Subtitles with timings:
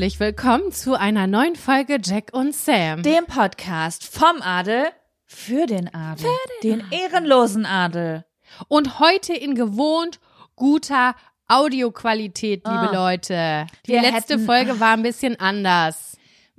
[0.00, 3.02] Herzlich willkommen zu einer neuen Folge Jack und Sam.
[3.02, 4.86] Dem Podcast vom Adel
[5.26, 6.26] für den Adel.
[6.62, 8.24] den, ehrenlosen Adel.
[8.68, 10.18] Und heute in gewohnt
[10.56, 11.14] guter
[11.48, 12.94] Audioqualität, liebe Ah.
[12.94, 13.66] Leute.
[13.86, 16.09] Die Wir letzte hätten- Folge war ein bisschen anders.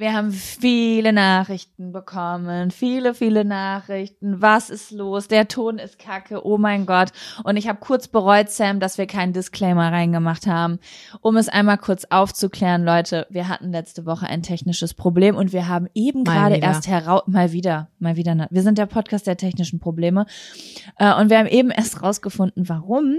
[0.01, 4.41] Wir haben viele Nachrichten bekommen, viele, viele Nachrichten.
[4.41, 5.27] Was ist los?
[5.27, 7.09] Der Ton ist kacke, oh mein Gott.
[7.43, 10.79] Und ich habe kurz bereut, Sam, dass wir keinen Disclaimer reingemacht haben.
[11.21, 15.67] Um es einmal kurz aufzuklären, Leute, wir hatten letzte Woche ein technisches Problem und wir
[15.67, 19.37] haben eben gerade erst heraus, mal wieder, mal wieder, ne- wir sind der Podcast der
[19.37, 20.25] technischen Probleme.
[20.97, 23.17] Äh, Und wir haben eben erst rausgefunden, warum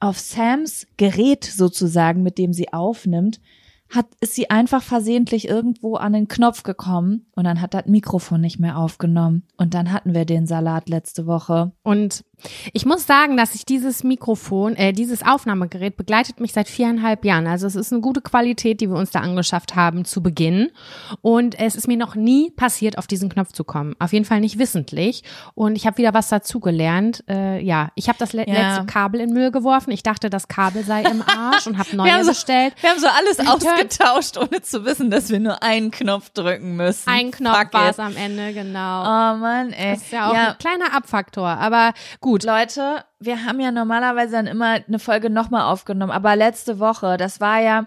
[0.00, 3.38] auf Sams Gerät sozusagen, mit dem sie aufnimmt,
[3.94, 8.40] hat, ist sie einfach versehentlich irgendwo an den Knopf gekommen und dann hat das Mikrofon
[8.40, 9.44] nicht mehr aufgenommen.
[9.56, 11.72] Und dann hatten wir den Salat letzte Woche.
[11.82, 12.24] Und
[12.72, 17.46] ich muss sagen, dass ich dieses Mikrofon, äh, dieses Aufnahmegerät begleitet mich seit viereinhalb Jahren.
[17.46, 20.70] Also es ist eine gute Qualität, die wir uns da angeschafft haben zu Beginn.
[21.20, 23.94] Und es ist mir noch nie passiert, auf diesen Knopf zu kommen.
[23.98, 25.22] Auf jeden Fall nicht wissentlich.
[25.54, 27.24] Und ich habe wieder was dazugelernt.
[27.28, 28.70] Äh, ja, ich habe das le Ja.
[28.70, 29.90] letzte Kabel in Müll geworfen.
[29.92, 32.74] Ich dachte, das Kabel sei im Arsch und habe neue Wir haben so- bestellt.
[32.80, 33.72] Wir haben so alles Return.
[33.74, 37.08] ausgetauscht, ohne zu wissen, dass wir nur einen Knopf drücken müssen.
[37.08, 39.02] Ein Knopf war es am Ende, genau.
[39.02, 39.92] Oh Mann, ey.
[39.94, 41.46] Das ist ja auch ein kleiner Abfaktor.
[41.48, 42.31] Aber gut.
[42.38, 47.40] Leute, wir haben ja normalerweise dann immer eine Folge nochmal aufgenommen, aber letzte Woche, das
[47.40, 47.86] war ja,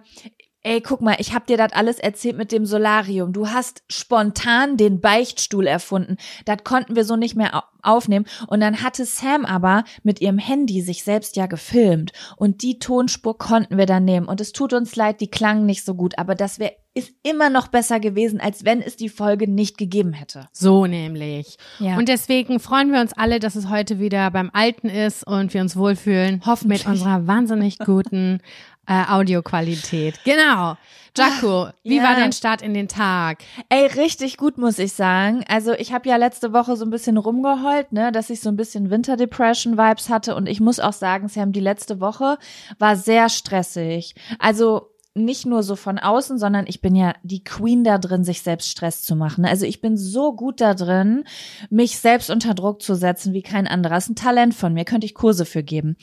[0.62, 3.34] ey, guck mal, ich hab dir das alles erzählt mit dem Solarium.
[3.34, 6.18] Du hast spontan den Beichtstuhl erfunden.
[6.46, 8.26] Das konnten wir so nicht mehr au- aufnehmen.
[8.48, 12.14] Und dann hatte Sam aber mit ihrem Handy sich selbst ja gefilmt.
[12.36, 14.28] Und die Tonspur konnten wir dann nehmen.
[14.28, 17.50] Und es tut uns leid, die klangen nicht so gut, aber das wäre ist immer
[17.50, 20.48] noch besser gewesen, als wenn es die Folge nicht gegeben hätte.
[20.54, 21.58] So nämlich.
[21.80, 21.98] Ja.
[21.98, 25.62] Und deswegen freuen wir uns alle, dass es heute wieder beim Alten ist und wir
[25.62, 26.42] uns wohlfühlen.
[26.46, 26.86] Hoffentlich.
[26.86, 28.40] Mit unserer wahnsinnig guten
[28.88, 30.20] äh, Audioqualität.
[30.24, 30.78] Genau.
[31.18, 32.04] Jaco, wie Ja.
[32.04, 33.40] war dein Start in den Tag?
[33.70, 35.44] Ey, richtig gut, muss ich sagen.
[35.48, 38.58] Also ich habe ja letzte Woche so ein bisschen rumgeheult, ne, dass ich so ein
[38.58, 40.36] bisschen Winterdepression-Vibes hatte.
[40.36, 42.38] Und ich muss auch sagen, Sam, die letzte Woche
[42.80, 44.16] war sehr stressig.
[44.40, 48.42] Also nicht nur so von außen, sondern ich bin ja die Queen da drin, sich
[48.42, 49.46] selbst Stress zu machen.
[49.46, 51.24] Also ich bin so gut da drin,
[51.70, 53.98] mich selbst unter Druck zu setzen wie kein anderer.
[53.98, 55.96] Ist ein Talent von mir, könnte ich Kurse für geben.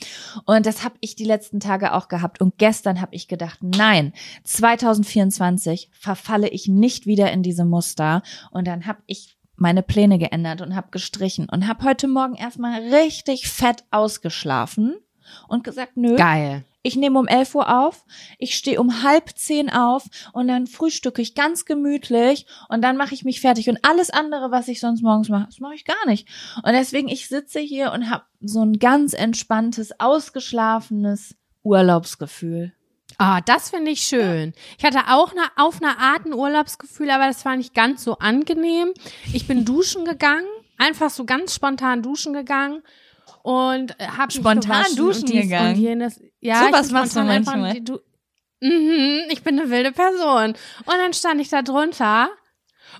[0.45, 2.41] Und das habe ich die letzten Tage auch gehabt.
[2.41, 4.13] Und gestern habe ich gedacht, nein,
[4.45, 8.23] 2024 verfalle ich nicht wieder in diese Muster.
[8.49, 12.81] Und dann habe ich meine Pläne geändert und habe gestrichen und habe heute Morgen erstmal
[12.93, 14.95] richtig fett ausgeschlafen
[15.47, 16.63] und gesagt, nö, Geil.
[16.83, 18.05] Ich nehme um 11 Uhr auf,
[18.37, 20.03] ich stehe um halb zehn auf
[20.33, 24.51] und dann frühstücke ich ganz gemütlich und dann mache ich mich fertig und alles andere,
[24.51, 26.27] was ich sonst morgens mache, das mache ich gar nicht.
[26.57, 32.73] Und deswegen, ich sitze hier und habe so ein ganz entspanntes, ausgeschlafenes Urlaubsgefühl.
[33.17, 34.53] Ah, das finde ich schön.
[34.77, 38.17] Ich hatte auch eine, auf eine Art ein Urlaubsgefühl, aber das war nicht ganz so
[38.17, 38.93] angenehm.
[39.33, 40.47] Ich bin duschen gegangen,
[40.77, 42.81] einfach so ganz spontan duschen gegangen
[43.43, 45.75] und habe Spontan duschen gegangen?
[45.75, 46.19] jenes.
[46.39, 47.79] Ja, So was machst du manchmal.
[47.81, 47.99] Du
[48.61, 50.51] mhm, ich bin eine wilde Person.
[50.85, 52.29] Und dann stand ich da drunter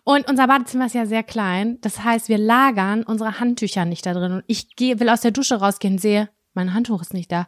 [0.03, 1.77] und unser Badezimmer ist ja sehr klein.
[1.81, 4.33] Das heißt, wir lagern unsere Handtücher nicht da drin.
[4.33, 7.47] Und ich gehe, will aus der Dusche rausgehen, sehe, mein Handtuch ist nicht da.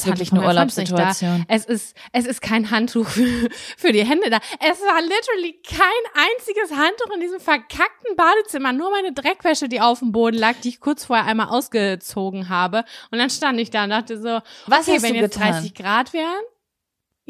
[0.00, 1.44] ist wirklich Handtuch eine Urlaubssituation.
[1.48, 4.38] Es ist, es ist kein Handtuch für, für die Hände da.
[4.58, 8.72] Es war literally kein einziges Handtuch in diesem verkackten Badezimmer.
[8.72, 12.84] Nur meine Dreckwäsche, die auf dem Boden lag, die ich kurz vorher einmal ausgezogen habe.
[13.10, 15.52] Und dann stand ich da und dachte so, Was okay, hast wenn du jetzt getan?
[15.52, 16.42] 30 Grad wären,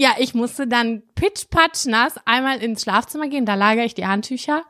[0.00, 4.62] ja, ich musste dann pitch-patsch nass einmal ins Schlafzimmer gehen, da lagere ich die Handtücher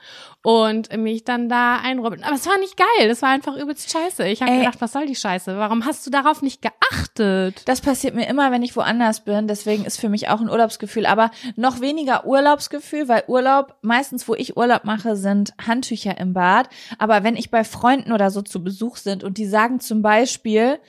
[0.42, 2.24] und mich dann da einrobben.
[2.24, 4.26] Aber es war nicht geil, das war einfach übelst scheiße.
[4.26, 5.56] Ich habe gedacht, was soll die Scheiße?
[5.56, 7.62] Warum hast du darauf nicht geachtet?
[7.66, 9.46] Das passiert mir immer, wenn ich woanders bin.
[9.46, 11.06] Deswegen ist für mich auch ein Urlaubsgefühl.
[11.06, 16.68] Aber noch weniger Urlaubsgefühl, weil Urlaub, meistens wo ich Urlaub mache, sind Handtücher im Bad.
[16.98, 20.80] Aber wenn ich bei Freunden oder so zu Besuch sind und die sagen zum Beispiel,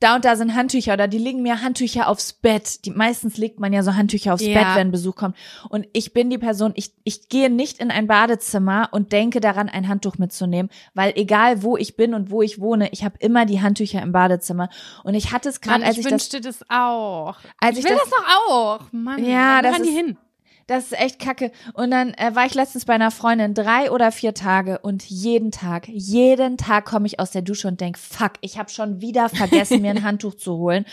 [0.00, 2.84] da und da sind Handtücher oder die legen mir Handtücher aufs Bett.
[2.84, 4.54] Die meistens legt man ja so Handtücher aufs Ja.
[4.54, 5.36] Bett, wenn Besuch kommt.
[5.68, 9.68] Und ich bin die Person, ich, ich gehe nicht in ein Badezimmer und denke daran,
[9.68, 13.44] ein Handtuch mitzunehmen, weil egal wo ich bin und wo ich wohne, ich habe immer
[13.46, 14.68] die Handtücher im Badezimmer.
[15.04, 17.36] Und ich hatte es gerade, als ich ich das wünschte das, auch.
[17.60, 18.80] als ich ich will das- das, doch auch.
[18.92, 20.16] Mann, Ja, wo das die ist- hin.
[20.68, 21.50] Das ist echt kacke.
[21.72, 25.50] Und dann äh, war ich letztens bei einer Freundin drei oder vier Tage und jeden
[25.50, 29.30] Tag, jeden Tag komme ich aus der Dusche und denk, fuck, ich habe schon wieder
[29.30, 30.84] vergessen, mir ein Handtuch zu holen.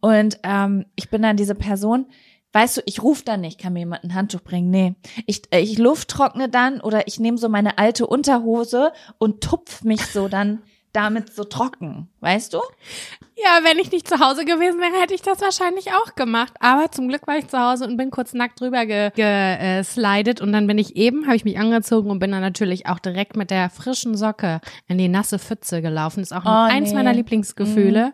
[0.00, 2.06] Und ähm, ich bin dann diese Person,
[2.52, 4.70] weißt du, ich rufe dann nicht, kann mir jemand ein Handtuch bringen.
[4.70, 4.94] Nee.
[5.26, 9.82] Ich, äh, ich Luft trockne dann oder ich nehme so meine alte Unterhose und tupf
[9.82, 10.62] mich so dann
[10.94, 12.60] damit so trocken, weißt du?
[13.36, 16.52] Ja, wenn ich nicht zu Hause gewesen wäre, hätte ich das wahrscheinlich auch gemacht.
[16.60, 20.42] Aber zum Glück war ich zu Hause und bin kurz nackt drüber geslidet ge, äh,
[20.42, 23.36] und dann bin ich eben, habe ich mich angezogen und bin dann natürlich auch direkt
[23.36, 26.20] mit der frischen Socke in die nasse Pfütze gelaufen.
[26.20, 26.94] ist auch Oh, eins nee.
[26.94, 28.12] meiner Lieblingsgefühle.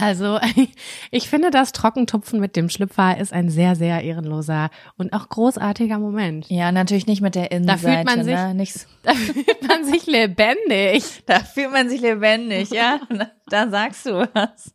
[0.00, 0.38] Also
[1.10, 5.98] ich finde, das Trockentupfen mit dem Schlüpfer ist ein sehr, sehr ehrenloser und auch großartiger
[5.98, 6.46] Moment.
[6.48, 7.80] Ja, natürlich nicht mit der Innenseite.
[7.80, 8.54] fühlt man sich- ne?
[8.54, 11.04] Nicht, Da fühlt man sich lebendig.
[11.26, 13.00] Da fühlt man sich lebendig, ja.
[13.46, 14.74] Da sagst du was.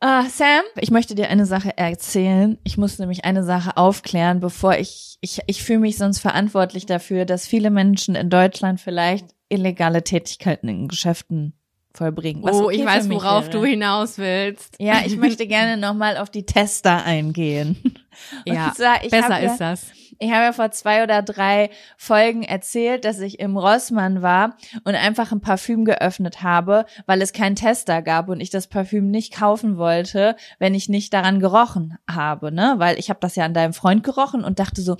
[0.00, 2.58] Ah, Sam, ich möchte dir eine Sache erzählen.
[2.62, 7.24] Ich muss nämlich eine Sache aufklären, bevor ich, ich, ich fühle mich sonst verantwortlich dafür,
[7.24, 11.54] dass viele Menschen in Deutschland vielleicht illegale Tätigkeiten in Geschäften
[11.94, 12.42] vollbringen.
[12.42, 13.60] was oh, okay ich weiß, worauf wäre.
[13.60, 14.76] du hinaus willst.
[14.78, 17.76] Ja, ich möchte gerne nochmal auf die Tester eingehen.
[18.46, 19.86] Ja, Und zwar, ich besser hab ja, ist das.
[20.18, 24.94] Ich habe ja vor zwei oder drei Folgen erzählt, dass ich im Rossmann war und
[24.94, 29.34] einfach ein Parfüm geöffnet habe, weil es keinen Tester gab und ich das Parfüm nicht
[29.34, 32.74] kaufen wollte, wenn ich nicht daran gerochen habe, ne?
[32.78, 34.96] Weil ich habe das ja an deinem Freund gerochen und dachte so,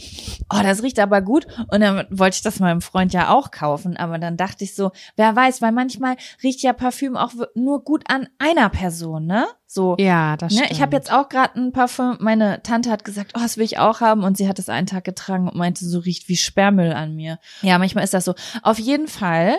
[0.51, 3.97] oh, das riecht aber gut und dann wollte ich das meinem Freund ja auch kaufen,
[3.97, 8.05] aber dann dachte ich so, wer weiß, weil manchmal riecht ja Parfüm auch nur gut
[8.09, 9.47] an einer Person, ne?
[9.75, 9.97] So.
[9.99, 10.71] Ja, das Ne, stimmt.
[10.71, 12.17] ich habe jetzt auch gerade ein Parfüm.
[12.21, 14.23] Meine Tante hat gesagt, oh, das will ich auch haben.
[14.23, 17.41] Und sie hat es einen Tag getragen und meinte, so riecht wie Sperrmüll an mir.
[17.63, 18.35] Ja, manchmal ist das so.
[18.63, 19.57] Auf jeden Fall,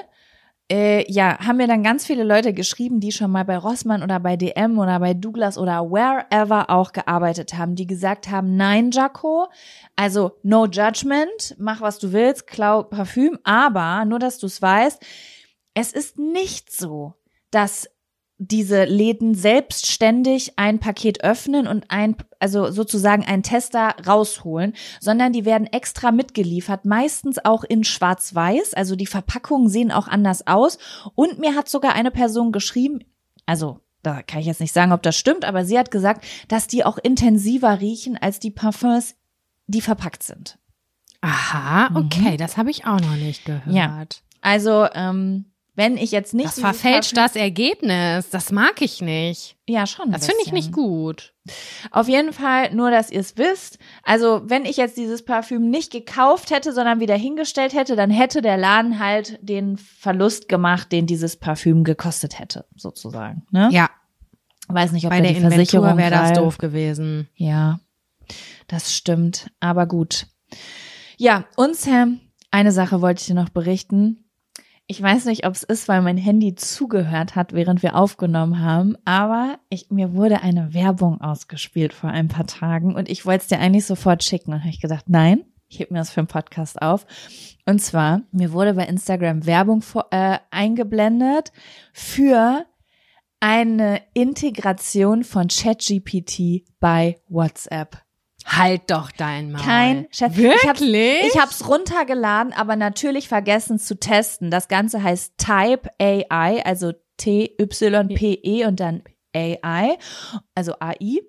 [0.71, 4.21] äh, ja, haben mir dann ganz viele Leute geschrieben, die schon mal bei Rossmann oder
[4.21, 9.47] bei DM oder bei Douglas oder wherever auch gearbeitet haben, die gesagt haben, nein, Jaco,
[9.97, 15.03] also no judgment, mach was du willst, klau Parfüm, aber nur, dass du es weißt,
[15.74, 17.13] es ist nicht so,
[17.51, 17.89] dass
[18.38, 25.46] diese Läden selbstständig ein Paket öffnen und ein, also sozusagen einen Tester rausholen, sondern die
[25.46, 30.77] werden extra mitgeliefert, meistens auch in schwarz-weiß, also die Verpackungen sehen auch anders aus
[31.15, 33.00] und mir hat sogar eine Person geschrieben,
[33.46, 36.68] also da kann ich jetzt nicht sagen, ob das stimmt, aber sie hat gesagt, dass
[36.68, 39.15] die auch intensiver riechen als die Parfums,
[39.68, 40.60] die verpackt sind.
[41.22, 43.65] Aha, okay, das habe ich auch noch nicht gehört.
[43.65, 43.75] Mhm.
[43.75, 44.06] Ja,
[44.42, 48.29] Also, ähm, wenn ich jetzt nicht Das verfälscht das Ergebnis.
[48.29, 49.58] Das mag ich nicht.
[49.67, 50.12] Ja, schon.
[50.12, 51.34] Das finde ich nicht gut.
[51.91, 53.77] Auf jeden Fall, nur dass ihr es wisst.
[54.03, 58.41] Also, wenn ich jetzt dieses Parfüm nicht gekauft hätte, sondern wieder hingestellt hätte, dann hätte
[58.41, 63.46] der Laden halt den Verlust gemacht, den dieses Parfüm gekostet hätte, sozusagen.
[63.51, 63.70] Ne?
[63.72, 63.89] Ja,
[64.67, 67.27] Weiß nicht, ob bei der die Versicherung Inventur wäre das doof gewesen.
[67.36, 67.79] Ja,
[68.67, 69.51] das stimmt.
[69.60, 70.27] Aber gut.
[71.17, 72.20] Ja, und Sam,
[72.51, 74.25] eine Sache wollte ich dir noch berichten.
[74.88, 78.96] Ich weiß nicht, ob es ist, weil mein Handy zugehört hat, während wir aufgenommen haben,
[79.04, 83.48] aber ich, mir wurde eine Werbung ausgespielt vor ein paar Tagen und ich wollte es
[83.48, 84.54] dir eigentlich sofort schicken.
[84.54, 87.08] Und habe ich gedacht, nein, ich heb mir das für einen Podcast auf.
[87.65, 91.51] Und zwar, mir wurde bei Instagram Werbung vor, äh, eingeblendet
[91.92, 92.65] für
[93.39, 98.04] eine Integration von ChatGPT bei WhatsApp.
[98.45, 99.61] Halt doch dein Maul.
[99.63, 100.37] Kein Chef.
[100.37, 101.23] Wirklich?
[101.27, 104.51] Ich habe es runtergeladen, aber natürlich vergessen zu testen.
[104.51, 109.03] Das Ganze heißt Type AI, also T-Y-P-E und dann
[109.36, 109.98] AI,
[110.56, 111.20] also AI.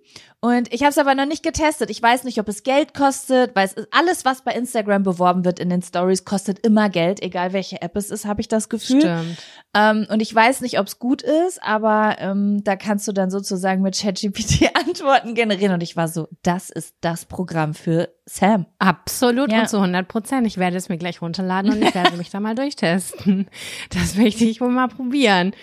[0.40, 1.90] Und ich habe es aber noch nicht getestet.
[1.90, 5.44] Ich weiß nicht, ob es Geld kostet, weil es ist alles, was bei Instagram beworben
[5.44, 8.68] wird in den Stories, kostet immer Geld, egal welche App es ist, habe ich das
[8.68, 9.00] Gefühl.
[9.00, 9.38] Stimmt.
[9.74, 13.30] Ähm, und ich weiß nicht, ob es gut ist, aber ähm, da kannst du dann
[13.30, 15.72] sozusagen mit ChatGPT Antworten generieren.
[15.72, 18.66] Und ich war so, das ist das Programm für Sam.
[18.78, 19.62] Absolut Ja.
[19.62, 20.46] und zu 100 Prozent.
[20.46, 23.48] Ich werde es mir gleich runterladen und ich werde mich da mal durchtesten.
[23.90, 25.54] Das möchte ich wohl mal probieren.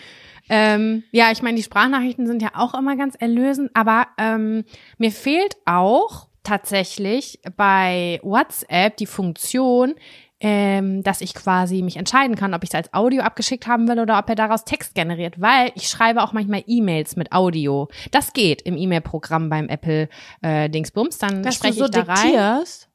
[0.50, 4.66] Ähm, ja, ich meine, die Sprachnachrichten sind ja auch immer ganz erlösend, aber ähm,
[4.98, 9.96] mir fehlt auch tatsächlich bei WhatsApp die Funktion,
[10.44, 14.00] ähm, dass ich quasi mich entscheiden kann, ob ich es als Audio abgeschickt haben will
[14.00, 17.88] oder ob er daraus Text generiert, weil ich schreibe auch manchmal E-Mails mit Audio.
[18.12, 20.10] Das geht im E-Mail-Programm beim Apple
[20.42, 21.18] äh, Dingsbums.
[21.18, 22.16] Dann spreche ich da rein.
[22.16, 22.90] diktierst.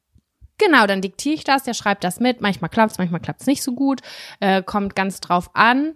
[0.59, 2.41] Genau, dann diktiere ich das, der schreibt das mit.
[2.41, 4.01] Manchmal klappt's, manchmal klappt's nicht so gut.
[4.41, 5.95] Äh, kommt ganz drauf an,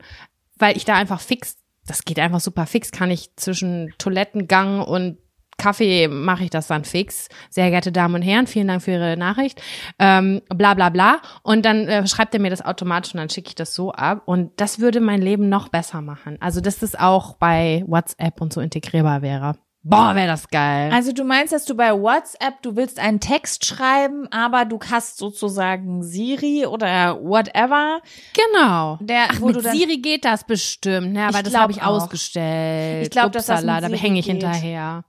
[0.64, 5.18] weil ich da einfach fix, das geht einfach super fix, kann ich zwischen Toilettengang und
[5.58, 7.28] Kaffee mache ich das dann fix.
[7.50, 9.62] Sehr geehrte Damen und Herren, vielen Dank für Ihre Nachricht.
[10.00, 11.22] Ähm, bla bla bla.
[11.44, 14.24] Und dann äh, schreibt er mir das automatisch und dann schicke ich das so ab.
[14.26, 16.38] Und das würde mein Leben noch besser machen.
[16.40, 19.58] Also, dass das auch bei WhatsApp und so integrierbar wäre.
[19.86, 20.92] Boah, wäre das geil.
[20.94, 25.18] Also du meinst, dass du bei WhatsApp, du willst einen Text schreiben, aber du hast
[25.18, 28.00] sozusagen Siri oder whatever,
[28.34, 28.98] Genau.
[29.02, 31.28] der, Ach, wo mit du dann, Siri geht das bestimmt, ne?
[31.28, 32.02] Aber das habe ich auch.
[32.02, 33.04] ausgestellt.
[33.04, 34.36] Ich glaub, dass das da hänge ich geht.
[34.42, 35.04] hinterher.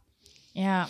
[0.55, 0.89] ja.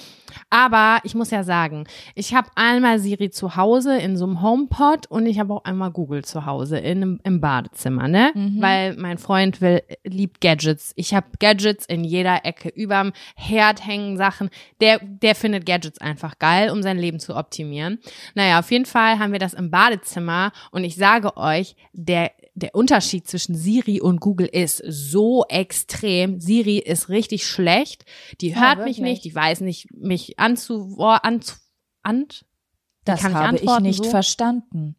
[0.54, 1.84] Aber ich muss ja sagen,
[2.14, 5.90] ich habe einmal Siri zu Hause in so einem HomePod und ich habe auch einmal
[5.90, 8.30] Google zu Hause in, im Badezimmer, ne?
[8.36, 8.62] Mhm.
[8.62, 10.92] Weil mein Freund will, liebt Gadgets.
[10.94, 12.68] Ich habe Gadgets in jeder Ecke.
[12.68, 14.48] Überm Herd hängen Sachen.
[14.80, 17.98] Der, der findet Gadgets einfach geil, um sein Leben zu optimieren.
[18.36, 22.74] Naja, auf jeden Fall haben wir das im Badezimmer und ich sage euch, der der
[22.74, 26.40] Unterschied zwischen Siri und Google ist so extrem.
[26.40, 28.04] Siri ist richtig schlecht.
[28.40, 29.00] Die Ja, hört mich wirklich.
[29.00, 31.56] nicht, die weiß nicht, mich anzu, anzu,
[32.02, 32.26] an,
[33.04, 34.10] Das habe ich nicht so?
[34.10, 34.96] verstanden.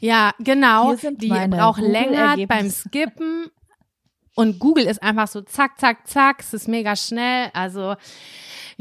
[0.00, 0.94] ja, genau.
[0.94, 3.46] Die braucht länger beim Skippen.
[4.34, 6.40] Und Google ist einfach so zack, zack, zack.
[6.40, 7.50] Es ist mega schnell.
[7.52, 7.94] Also,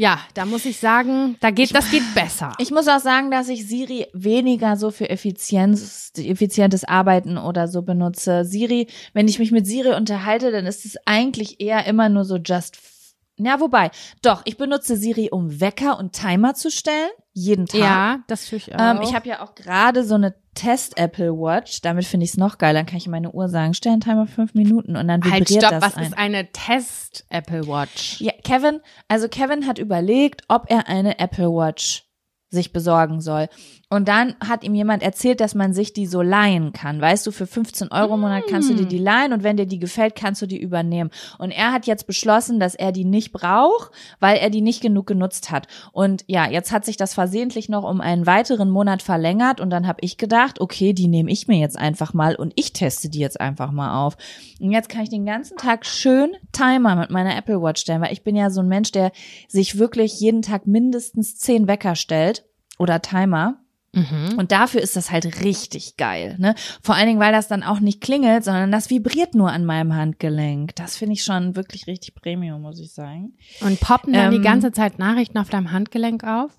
[0.02, 2.52] ja, da muss ich sagen, da geht, das geht besser.
[2.58, 7.82] Ich muss auch sagen, dass ich Siri weniger so für Effizienz, effizientes Arbeiten oder so
[7.84, 8.44] benutze.
[8.46, 12.38] Siri, wenn ich mich mit Siri unterhalte, dann ist es eigentlich eher immer nur so
[12.38, 12.76] just.
[12.78, 13.92] f- Ja, wobei,
[14.22, 17.80] doch, ich benutze Siri, um Wecker und Timer zu stellen, jeden Tag.
[17.80, 18.80] ja, das tue ich auch.
[18.80, 21.80] Ähm, ich habe ja auch gerade so eine Test Apple Watch.
[21.82, 22.74] Damit finde ich es noch geil.
[22.74, 25.64] Dann kann ich meine Uhr sagen, stell einen Timer fünf Minuten und dann halt, vibriert
[25.64, 26.04] stopp, das was ein.
[26.08, 28.20] ist eine Test Apple Watch?
[28.20, 32.11] Ja, Kevin, also Kevin hat überlegt, ob er eine Apple Watch
[32.52, 33.48] sich besorgen soll.
[33.90, 37.02] Und dann hat ihm jemand erzählt, dass man sich die so leihen kann.
[37.02, 39.66] Weißt du, für 15 Euro im Monat kannst du dir die leihen und wenn dir
[39.66, 41.12] die gefällt, kannst du die übernehmen.
[41.40, 43.92] Und er hat jetzt beschlossen, dass er die nicht braucht,
[44.22, 45.68] weil er die nicht genug genutzt hat.
[45.92, 49.88] Und ja, jetzt hat sich das versehentlich noch um einen weiteren Monat verlängert und dann
[49.88, 53.20] habe ich gedacht, okay, die nehme ich mir jetzt einfach mal und ich teste die
[53.20, 54.16] jetzt einfach mal auf.
[54.62, 58.14] Und jetzt kann ich den ganzen Tag schön Timer mit meiner Apple Watch stellen, weil
[58.14, 59.12] ich bin ja so ein Mensch, der
[59.50, 62.41] sich wirklich jeden Tag mindestens zehn Wecker stellt
[62.82, 63.58] oder Timer.
[63.94, 64.36] Mhm.
[64.38, 66.56] Und dafür ist das halt richtig geil, ne?
[66.82, 69.94] Vor allen Dingen, weil das dann auch nicht klingelt, sondern das vibriert nur an meinem
[69.94, 70.74] Handgelenk.
[70.78, 73.34] Das finde ich schon wirklich richtig Premium, muss ich sagen.
[73.60, 76.52] Und poppen dann die Ähm, ganze Zeit Nachrichten auf deinem Handgelenk auf?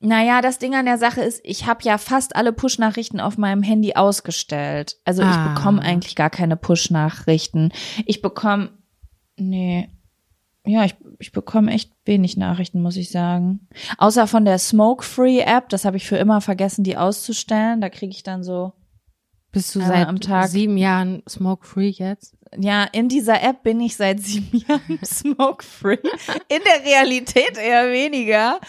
[0.00, 3.62] Naja, das Ding an der Sache ist, ich habe ja fast alle Push-Nachrichten auf meinem
[3.62, 4.96] Handy ausgestellt.
[5.04, 5.54] Also ich Ah.
[5.54, 7.72] bekomme eigentlich gar keine Push-Nachrichten.
[8.04, 8.70] Ich bekomme,
[9.36, 9.88] nee,
[10.66, 13.68] ja, ich, ich bekomme echt wenig Nachrichten, muss ich sagen.
[13.98, 17.80] Außer von der Smoke-Free-App, das habe ich für immer vergessen, die auszustellen.
[17.80, 18.72] Da kriege ich dann so,
[19.52, 20.48] Bist du seit am Tag.
[20.48, 22.36] sieben Jahren smoke-free jetzt?
[22.58, 25.98] ja, in dieser App bin ich seit sieben Jahren Smoke-Free.
[26.48, 28.60] In der Realität eher weniger.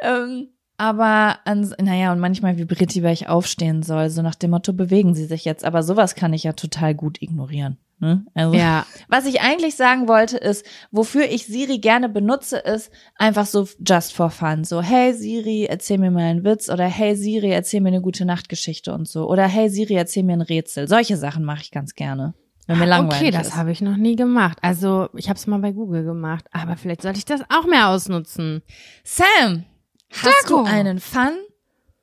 [0.00, 0.48] Ähm,
[0.82, 4.10] aber, ans, naja, und manchmal vibriert die, weil ich aufstehen soll.
[4.10, 5.64] So nach dem Motto, bewegen sie sich jetzt.
[5.64, 7.78] Aber sowas kann ich ja total gut ignorieren.
[8.00, 8.26] Ne?
[8.34, 8.84] Also, Ja.
[9.08, 14.12] was ich eigentlich sagen wollte ist, wofür ich Siri gerne benutze, ist einfach so just
[14.12, 14.64] for fun.
[14.64, 18.24] So, hey Siri, erzähl mir mal einen Witz oder hey Siri, erzähl mir eine gute
[18.24, 19.28] Nachtgeschichte und so.
[19.28, 20.88] Oder hey Siri, erzähl mir ein Rätsel.
[20.88, 22.34] Solche Sachen mache ich ganz gerne.
[22.66, 24.58] Wenn mir langweilig Okay, das habe ich noch nie gemacht.
[24.62, 27.88] Also, ich habe es mal bei Google gemacht, aber vielleicht sollte ich das auch mehr
[27.88, 28.62] ausnutzen.
[29.04, 29.64] Sam,
[30.12, 30.62] hast Jaco.
[30.62, 31.36] du einen Fun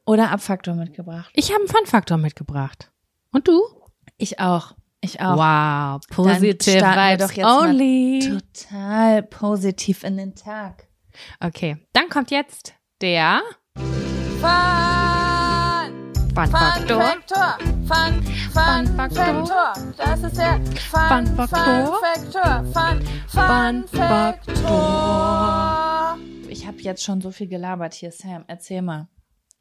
[0.05, 1.29] oder Abfaktor mitgebracht?
[1.33, 2.91] Ich habe einen Fun-Faktor mitgebracht.
[3.31, 3.61] Und du?
[4.17, 4.73] Ich auch.
[5.01, 5.37] Ich auch.
[5.37, 8.19] Wow, positive vibes doch jetzt only.
[8.19, 10.89] Total positiv in den Tag.
[11.39, 13.41] Okay, dann kommt jetzt der
[13.77, 13.85] Fun,
[16.33, 17.01] Fun Fun Faktor.
[17.01, 18.23] Faktor, Fun,
[18.53, 19.45] Fun, Fun Faktor.
[19.45, 19.73] Faktor.
[19.97, 21.99] Das ist der Fun, Fun Faktor.
[22.01, 25.98] Faktor, Fun, Fun Fun Faktor.
[26.49, 28.43] Ich habe jetzt schon so viel gelabert hier, Sam.
[28.47, 29.07] Erzähl mal.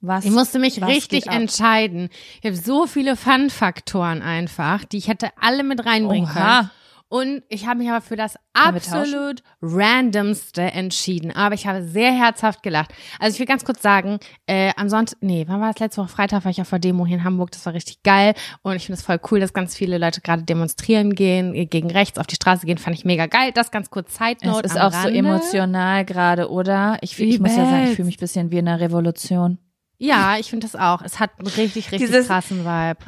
[0.01, 0.25] Was?
[0.25, 2.09] Ich musste mich richtig entscheiden.
[2.41, 6.33] Ich habe so viele Fun-Faktoren einfach, die ich hätte alle mit reinbringen Oha.
[6.61, 6.71] können.
[7.11, 11.33] Und ich habe mich aber für das absolut randomste entschieden.
[11.35, 12.93] Aber ich habe sehr herzhaft gelacht.
[13.19, 16.09] Also ich will ganz kurz sagen, äh, am Sonntag, nee, wann war das letzte Woche
[16.11, 17.51] Freitag, war ich auf der Demo hier in Hamburg.
[17.53, 18.35] Das war richtig geil.
[18.63, 21.91] Und ich finde es voll cool, dass ganz viele Leute gerade demonstrieren gehen, äh, gegen
[21.91, 22.77] rechts auf die Straße gehen.
[22.79, 23.53] Fand ich mega geil.
[23.55, 25.19] Das ganz kurz Side Es ist auch so Rande.
[25.19, 26.99] emotional gerade, oder?
[27.01, 29.57] Ich, ich muss ja sagen, ich fühle mich ein bisschen wie in einer Revolution.
[29.97, 31.01] Ja, ich finde das auch.
[31.03, 32.99] Es hat einen richtig, richtig Dieses- krassen Vibe.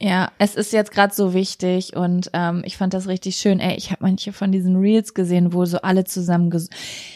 [0.00, 3.58] Ja, es ist jetzt gerade so wichtig und ähm, ich fand das richtig schön.
[3.58, 6.70] Ey, ich habe manche von diesen Reels gesehen, wo so alle zusammen ges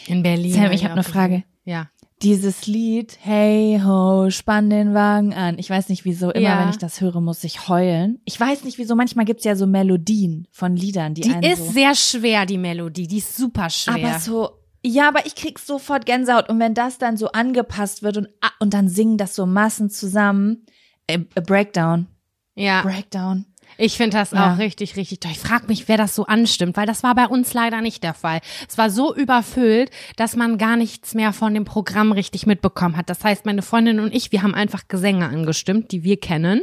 [0.07, 0.51] In Berlin.
[0.53, 1.43] Sam, ich hab auch eine Frage.
[1.63, 1.89] Ja.
[2.23, 5.57] dieses Lied Hey ho, spann den Wagen an.
[5.59, 6.59] Ich weiß nicht wieso, immer Ja.
[6.61, 8.19] wenn ich das höre, muss ich heulen.
[8.25, 11.65] Ich weiß nicht wieso, manchmal gibt's ja so Melodien von Liedern, die, Die einen ist
[11.67, 13.07] so sehr schwer, die Melodie.
[13.07, 13.95] Die ist super schwer.
[13.95, 14.49] aber so
[14.85, 18.51] ja, aber ich krieg sofort Gänsehaut und wenn das dann so angepasst wird und ah,
[18.59, 20.65] und dann singen das so Massen zusammen,
[21.07, 22.07] äh, äh, Breakdown,
[22.55, 22.81] ja.
[22.81, 23.45] Breakdown.
[23.77, 24.53] Ich finde das Ja.
[24.53, 25.31] auch richtig, richtig toll.
[25.31, 28.13] Ich frage mich, wer das so anstimmt, weil das war bei uns leider nicht der
[28.13, 28.39] Fall.
[28.69, 33.09] Es war so überfüllt, dass man gar nichts mehr von dem Programm richtig mitbekommen hat.
[33.09, 36.61] Das heißt, meine Freundin und ich, wir haben einfach Gesänge angestimmt, die wir kennen.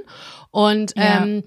[0.52, 1.24] Und Ja.
[1.24, 1.42] ähm,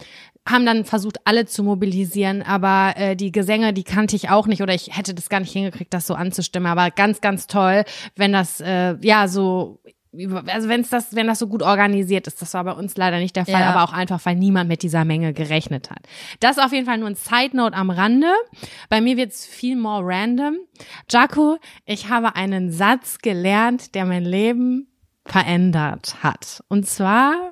[0.45, 4.61] haben dann versucht, alle zu mobilisieren, aber äh, die Gesänge, die kannte ich auch nicht
[4.61, 6.67] oder ich hätte das gar nicht hingekriegt, das so anzustimmen.
[6.69, 7.85] Aber ganz, ganz toll,
[8.17, 9.79] wenn das äh, ja so
[10.47, 13.17] also wenn es das, wenn das so gut organisiert ist, das war bei uns leider
[13.19, 13.71] nicht der Fall, Ja.
[13.73, 15.99] aber auch einfach, weil niemand mit dieser Menge gerechnet hat.
[16.39, 18.31] Das ist auf jeden Fall nur ein Side Note am Rande.
[18.89, 20.55] Bei mir wird's viel more random.
[21.09, 24.87] Jaco, ich habe einen Satz gelernt, der mein Leben
[25.25, 26.63] verändert hat.
[26.69, 27.51] Und zwar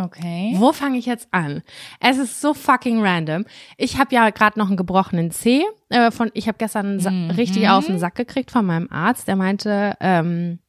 [0.00, 0.54] Okay.
[0.56, 1.62] wo fange ich jetzt an?
[1.98, 3.44] Es ist so fucking random.
[3.76, 5.64] Ich habe ja gerade noch einen gebrochenen Zeh.
[5.88, 7.30] Äh, von, ich habe gestern Mhm.
[7.30, 9.26] richtig auf den Sack gekriegt von meinem Arzt.
[9.26, 10.60] Der meinte, ähm,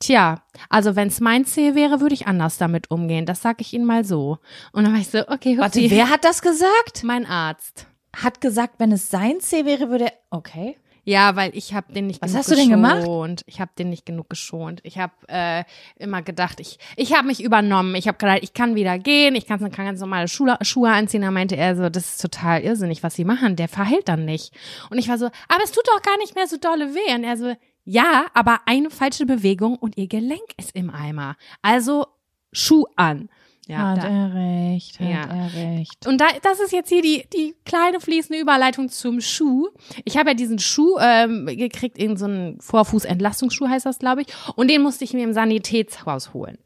[0.00, 3.26] tja, also wenn es mein Zeh wäre, würde ich anders damit umgehen.
[3.26, 4.38] Das sag ich Ihnen mal so.
[4.72, 5.90] Und dann war ich so, okay, Warte, Hupsi.
[5.90, 7.02] wer hat das gesagt?
[7.04, 7.86] Mein Arzt.
[8.16, 10.76] Hat gesagt, wenn es sein C wäre, würde er okay.
[11.08, 12.96] Ja, weil ich habe den nicht Was genug hast du denn gemacht?
[13.02, 13.42] geschont.
[13.46, 14.80] Ich habe den nicht genug geschont.
[14.82, 15.62] Ich habe äh,
[16.00, 17.94] immer gedacht, ich ich habe mich übernommen.
[17.94, 21.22] Ich habe gedacht, ich kann wieder gehen, ich kann, kann ganz normale Schuhe, Schuhe anziehen.
[21.22, 23.54] Da meinte er so, das ist total irrsinnig, was sie machen.
[23.54, 24.52] Der verhält dann nicht.
[24.90, 27.14] Und ich war so, aber es tut doch gar nicht mehr so dolle weh.
[27.14, 27.54] Und er so,
[27.86, 31.36] ja, aber eine falsche Bewegung und ihr Gelenk ist im Eimer.
[31.62, 32.06] Also
[32.52, 33.28] Schuh an.
[33.68, 35.22] Ja, hat da, er recht, hat Ja.
[35.24, 36.06] er recht.
[36.06, 39.68] und da, das ist jetzt hier die, die kleine fließende Überleitung zum Schuh.
[40.04, 44.28] Ich habe ja diesen Schuh ähm, gekriegt, in so einen Vorfußentlastungsschuh heißt das, glaube ich.
[44.54, 46.58] Und den musste ich mir im Sanitätshaus holen.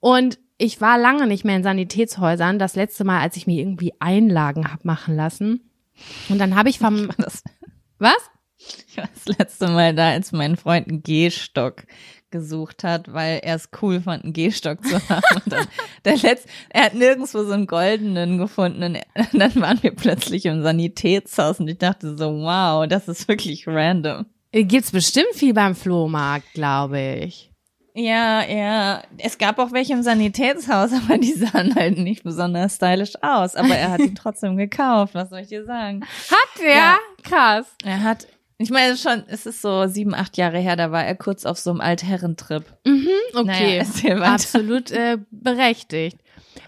[0.00, 2.58] Und ich war lange nicht mehr in Sanitätshäusern.
[2.58, 5.70] Das letzte Mal, als ich mir irgendwie Einlagen hab machen lassen.
[6.28, 7.08] Und dann habe ich vom,
[7.98, 8.22] was?
[8.58, 11.84] Ich war das letzte Mal da, als mein Freund einen Gehstock
[12.30, 15.42] gesucht hat, weil er es cool fand, einen Gehstock zu haben.
[15.44, 15.66] Und dann,
[16.04, 18.82] der Letz, er hat nirgendwo so einen goldenen gefunden.
[18.82, 18.98] Und
[19.32, 24.26] dann waren wir plötzlich im Sanitätshaus und ich dachte so, wow, das ist wirklich random.
[24.52, 27.50] Äh, Gibt's bestimmt viel beim Flohmarkt, glaube ich.
[27.94, 29.02] Ja, ja.
[29.18, 33.56] Es gab auch welche im Sanitätshaus, aber die sahen halt nicht besonders stylisch aus.
[33.56, 36.04] Aber er hat ihn trotzdem gekauft, was soll ich dir sagen?
[36.30, 36.76] Hat der?
[36.76, 36.98] Ja.
[37.24, 37.66] Krass.
[37.84, 41.14] Er hat, ich meine schon, es ist so sieben, acht Jahre her, da war er
[41.14, 42.64] kurz auf so einem Altherrentrip.
[42.84, 43.84] Mhm, okay.
[44.02, 44.22] Naja.
[44.22, 46.18] Absolut äh, berechtigt.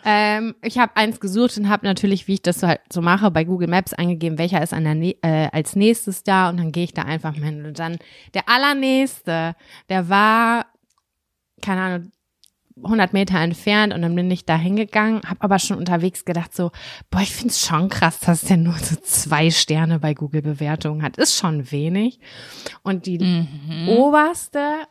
[0.05, 3.31] Ähm, ich habe eins gesucht und habe natürlich, wie ich das so halt so mache,
[3.33, 6.85] bei Google Maps eingegeben, welcher ist an der, äh, als nächstes da und dann gehe
[6.85, 7.67] ich da einfach mal hin.
[7.67, 7.99] Und dann
[8.35, 9.57] der allernächste,
[9.89, 10.67] der war,
[11.61, 12.13] keine Ahnung,
[12.83, 16.71] 100 Meter entfernt und dann bin ich da hingegangen, habe aber schon unterwegs gedacht so,
[17.11, 21.17] boah, ich find's schon krass, dass der nur so zwei Sterne bei Google Bewertungen hat.
[21.17, 22.21] Ist schon wenig.
[22.83, 23.89] Und die Mhm.
[23.89, 24.87] oberste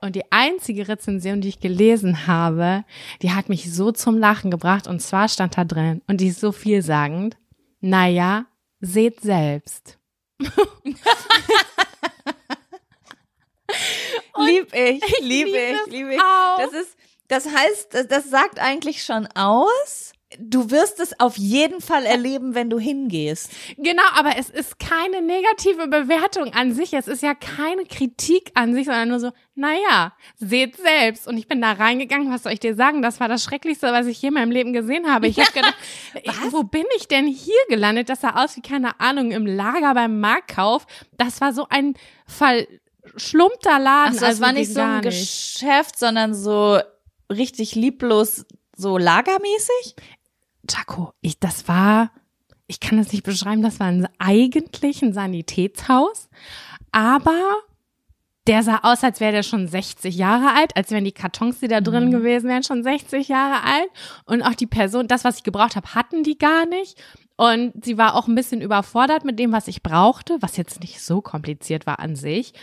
[0.00, 2.84] und die einzige Rezension, die ich gelesen habe,
[3.22, 4.86] die hat mich so zum Lachen gebracht.
[4.86, 7.36] Und zwar stand da drin, und die ist so vielsagend,
[7.80, 8.44] naja,
[8.80, 9.98] seht selbst.
[14.38, 16.20] lieb ich, lieb liebe ich, es lieb ich.
[16.58, 16.96] Das ist,
[17.34, 20.12] das heißt, das, sagt eigentlich schon aus.
[20.38, 23.50] du wirst es auf jeden Fall erleben, wenn du hingehst.
[23.76, 26.92] Genau, aber es ist keine negative Bewertung an sich.
[26.92, 31.26] Es ist ja keine Kritik an sich, sondern nur so, naja, seht selbst.
[31.26, 33.02] Und ich bin da reingegangen, was soll ich dir sagen?
[33.02, 35.26] Das war das Schrecklichste, was ich je in meinem Leben gesehen habe.
[35.26, 35.76] Ich habe gedacht,
[36.22, 38.08] ich, wo bin ich denn hier gelandet?
[38.08, 40.86] Das sah aus wie, keine Ahnung, im Lager beim Marktkauf.
[41.16, 41.94] Das war so ein
[42.26, 44.14] verschlumpter Laden.
[44.14, 45.02] Also, es also war nicht so ein.
[45.02, 46.80] Geschäft, sondern so
[47.30, 48.44] richtig lieblos,
[48.76, 49.96] so lagermäßig.
[50.68, 52.10] Jaco, ich, das war,
[52.66, 56.28] ich kann das nicht beschreiben, das war ein, eigentlich ein Sanitätshaus,
[56.92, 57.56] aber
[58.46, 61.68] der sah aus, als wäre der schon 60 Jahre alt, als wären die Kartons, die
[61.68, 63.88] da drin gewesen wären, schon 60 Jahre alt.
[64.26, 67.02] Und auch die Person, das, was ich gebraucht habe, hatten die gar nicht.
[67.36, 71.00] Und sie war auch ein bisschen überfordert mit dem, was ich brauchte, was jetzt nicht
[71.00, 72.54] so kompliziert war an sich.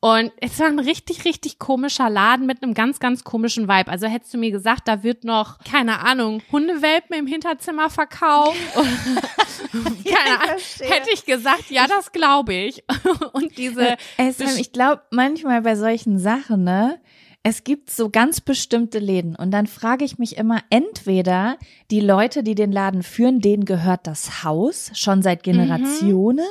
[0.00, 3.90] Und es war ein richtig, richtig komischer Laden mit einem ganz, ganz komischen Vibe.
[3.90, 8.58] Also hättest du mir gesagt, da wird noch, keine Ahnung, Hundewelpen im Hinterzimmer verkauft.
[10.04, 10.60] keine Ahnung.
[10.80, 12.84] Hätte ich gesagt, ja, das glaube ich.
[13.32, 17.00] Und diese, Ey, Sam, ich glaube manchmal bei solchen Sachen, ne?
[17.48, 21.58] Es gibt so ganz bestimmte Läden und dann frage ich mich immer, entweder
[21.92, 26.44] die Leute, die den Laden führen, denen gehört das Haus schon seit Generationen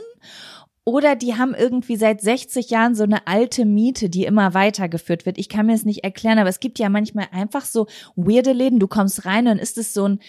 [0.85, 5.37] oder die haben irgendwie seit 60 Jahren so eine alte Miete, die immer weitergeführt wird.
[5.37, 8.79] Ich kann mir es nicht erklären, aber es gibt ja manchmal einfach so weirde Läden.
[8.79, 10.19] Du kommst rein und ist es so ein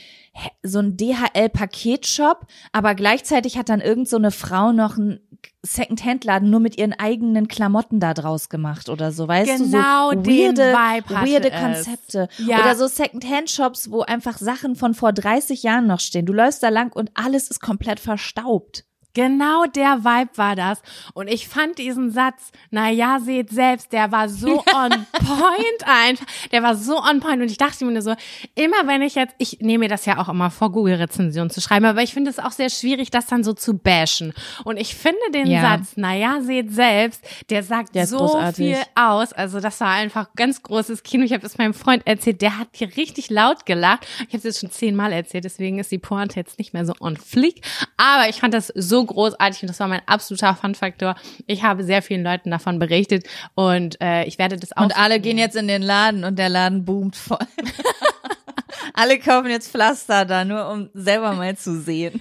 [0.63, 5.21] so ein DHL-Paketshop, aber gleichzeitig hat dann irgend so eine Frau noch einen
[5.63, 10.19] Second-Hand-Laden nur mit ihren eigenen Klamotten da draus gemacht oder so, weißt Genau du?
[10.19, 10.73] So den weirde,
[11.09, 11.51] weirde.
[11.51, 12.29] Konzepte.
[12.39, 12.61] Ja.
[12.61, 16.27] Oder so Second-Hand-Shops, wo einfach Sachen von vor 30 Jahren noch stehen.
[16.27, 18.85] Du läufst da lang und alles ist komplett verstaubt.
[19.17, 20.83] Genau der Vibe war das.
[21.15, 26.27] Und ich fand diesen Satz, na ja, seht selbst, der war so on point einfach.
[26.53, 27.41] Der war so on point.
[27.41, 28.15] Und ich dachte mir nur so,
[28.55, 31.87] immer wenn ich jetzt, ich nehme mir das ja auch immer vor, Google-Rezensionen zu schreiben,
[31.87, 34.35] aber ich finde es auch sehr schwierig, das dann so zu bashen.
[34.65, 35.63] Und ich finde den Ja.
[35.63, 38.77] Satz, na ja, seht selbst, der sagt Der so großartig.
[38.77, 39.33] viel aus.
[39.33, 41.25] Also das war einfach ganz großes Kino.
[41.25, 44.07] Ich habe das meinem Freund erzählt, der hat hier richtig laut gelacht.
[44.19, 46.93] Ich habe es jetzt schon zehnmal erzählt, deswegen ist die Pointe jetzt nicht mehr so
[47.01, 47.63] on fleek.
[47.97, 51.17] Aber ich fand das so großartig und das war mein absoluter Fun-Faktor.
[51.47, 54.83] Ich habe sehr vielen Leuten davon berichtet und äh, ich werde das auch.
[54.83, 57.39] Und alle gehen jetzt in den Laden und der Laden boomt voll.
[58.95, 62.21] alle kaufen jetzt Pflaster da, nur um selber mal zu sehen.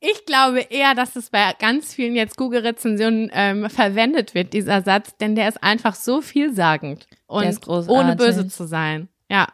[0.00, 5.16] Ich glaube eher, dass es bei ganz vielen jetzt Google-Rezensionen ähm, verwendet wird, dieser Satz,
[5.18, 9.08] denn der ist einfach so vielsagend und ohne böse zu sein.
[9.30, 9.46] Ja,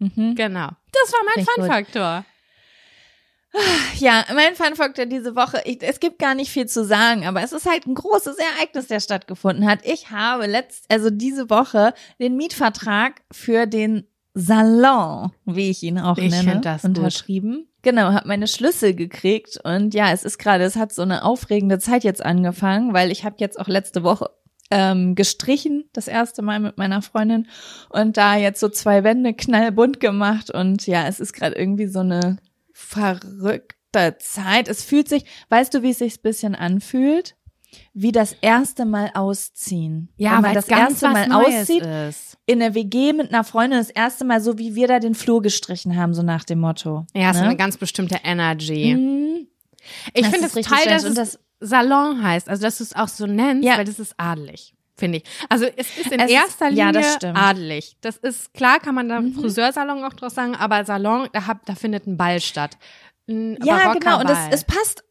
[0.00, 0.34] Mhm.
[0.36, 0.68] genau.
[0.92, 1.44] Das war mein.
[1.44, 2.24] Fun-Faktor.
[3.98, 7.52] Ja, mein Fun-Faktor diese Woche, ich, es gibt gar nicht viel zu sagen, aber es
[7.52, 9.80] ist halt ein großes Ereignis, der stattgefunden hat.
[9.84, 16.16] Ich habe letzt, also diese Woche den Mietvertrag für den Salon, wie ich ihn auch
[16.16, 16.96] Ich nenne, das gut.
[16.96, 17.68] unterschrieben.
[17.82, 21.78] Genau, habe meine Schlüssel gekriegt und ja, es ist gerade, es hat so eine aufregende
[21.78, 24.30] Zeit jetzt angefangen, weil ich habe jetzt auch letzte Woche
[24.70, 27.48] ähm, gestrichen, das erste Mal mit meiner Freundin
[27.88, 32.00] und da jetzt so zwei Wände knallbunt gemacht und ja, es ist gerade irgendwie so
[32.00, 32.38] eine
[32.78, 34.68] verrückte Zeit.
[34.68, 37.34] Es fühlt sich, weißt du, wie es sich ein bisschen anfühlt?
[37.92, 40.08] Wie das erste Mal ausziehen.
[40.16, 42.38] Wenn man weil das es ganz erste Mal Neues auszieht, ist.
[42.46, 45.42] in der WG mit einer Freundin, das erste Mal so, wie wir da den Flur
[45.42, 47.04] gestrichen haben, so nach dem Motto.
[47.14, 47.42] Ja, ne?
[47.42, 48.94] eine ganz bestimmte Energy.
[48.94, 49.48] Mhm.
[50.14, 53.08] Ich Das finde es richtig toll, dass das- Salon heißt, also dass du es auch
[53.08, 53.76] so nennst, Ja.
[53.76, 55.24] weil das ist adelig, finde ich.
[55.48, 57.30] Also es ist in Es ist- erster Linie ja.
[57.30, 57.36] Mhm.
[57.36, 57.96] adelig.
[58.00, 61.74] Das ist klar, kann man da Friseursalon auch draus sagen, aber Salon, da, hab, da
[61.74, 62.76] findet ein Ball statt.
[63.28, 64.20] Ein Ja, genau.
[64.20, 65.04] Und es, es passt.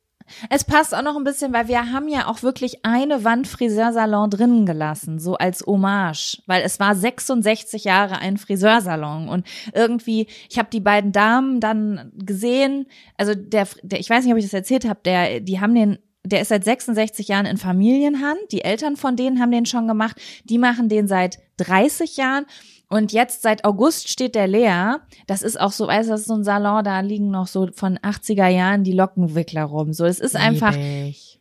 [0.50, 4.30] Es passt auch noch ein bisschen, weil wir haben ja auch wirklich eine Wand Friseursalon
[4.30, 10.60] drinnen gelassen, so als Hommage, weil es war 66 Jahre ein Friseursalon und irgendwie, ich
[10.60, 14.54] habe die beiden Damen dann gesehen, also der, der ich weiß nicht, ob ich das
[14.54, 15.97] erzählt habe, der, die haben den
[16.28, 18.40] der ist seit 66 Jahren in Familienhand.
[18.52, 20.18] Die Eltern von denen haben den schon gemacht.
[20.46, 22.46] Die machen den seit 30 Jahren.
[22.90, 25.02] Und jetzt seit August steht der leer.
[25.26, 27.68] Das ist auch so, weißt du, das ist so ein Salon, da liegen noch so
[27.74, 29.92] von 80er Jahren die Lockenwickler rum.
[29.92, 31.37] So, es ist einfach, Liebig.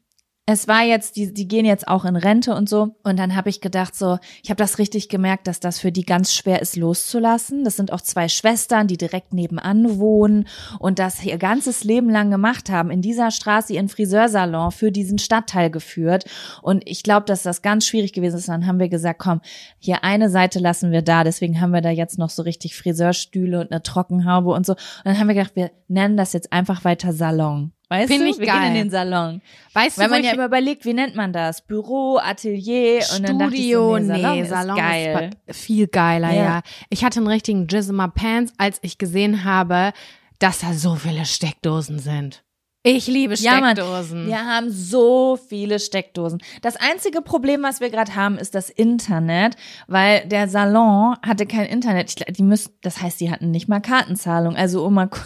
[0.49, 2.95] Es war jetzt, die, die gehen jetzt auch in Rente und so.
[3.03, 6.05] Und dann habe ich gedacht, so, ich habe das richtig gemerkt, dass das für die
[6.05, 7.65] ganz schwer ist, loszulassen.
[7.65, 10.47] Das sind auch zwei Schwestern, die direkt nebenan wohnen
[10.79, 15.19] und das ihr ganzes Leben lang gemacht haben, in dieser Straße ihren Friseursalon für diesen
[15.19, 16.27] Stadtteil geführt.
[16.63, 18.49] Und ich glaube, dass das ganz schwierig gewesen ist.
[18.49, 19.41] Dann haben wir gesagt, komm,
[19.81, 21.25] hier eine Seite lassen wir da.
[21.25, 24.75] Deswegen haben wir da jetzt noch so richtig Friseurstühle und eine Trockenhaube und so.
[24.75, 27.73] Und dann haben wir gedacht, wir nennen das jetzt einfach weiter Salon.
[27.89, 28.31] Weißt Find du?
[28.31, 28.59] ich wir geil.
[28.61, 29.41] gehen in den Salon.
[29.73, 31.63] Weißt Weil du, man ja immer überlegt, wie nennt man das?
[31.65, 35.31] Büro, Atelier und dann dachte ich Studio, so, nee, Salon, nee, ist Salon geil.
[35.47, 36.43] ist viel geiler, Ja.
[36.43, 36.61] ja.
[36.91, 39.93] Ich hatte einen richtigen Jisma Pants, als ich gesehen habe,
[40.41, 42.43] dass da so viele Steckdosen sind.
[42.83, 43.59] Ich liebe Ja.
[43.59, 44.27] Steckdosen.
[44.27, 46.41] Wir haben so viele Steckdosen.
[46.63, 49.57] Das einzige Problem, was wir gerade haben, ist das Internet,
[49.89, 52.11] weil der Salon hatte kein Internet.
[52.27, 54.55] Ich, die müssen, das heißt, die hatten nicht mal Kartenzahlung.
[54.57, 55.09] Also um mal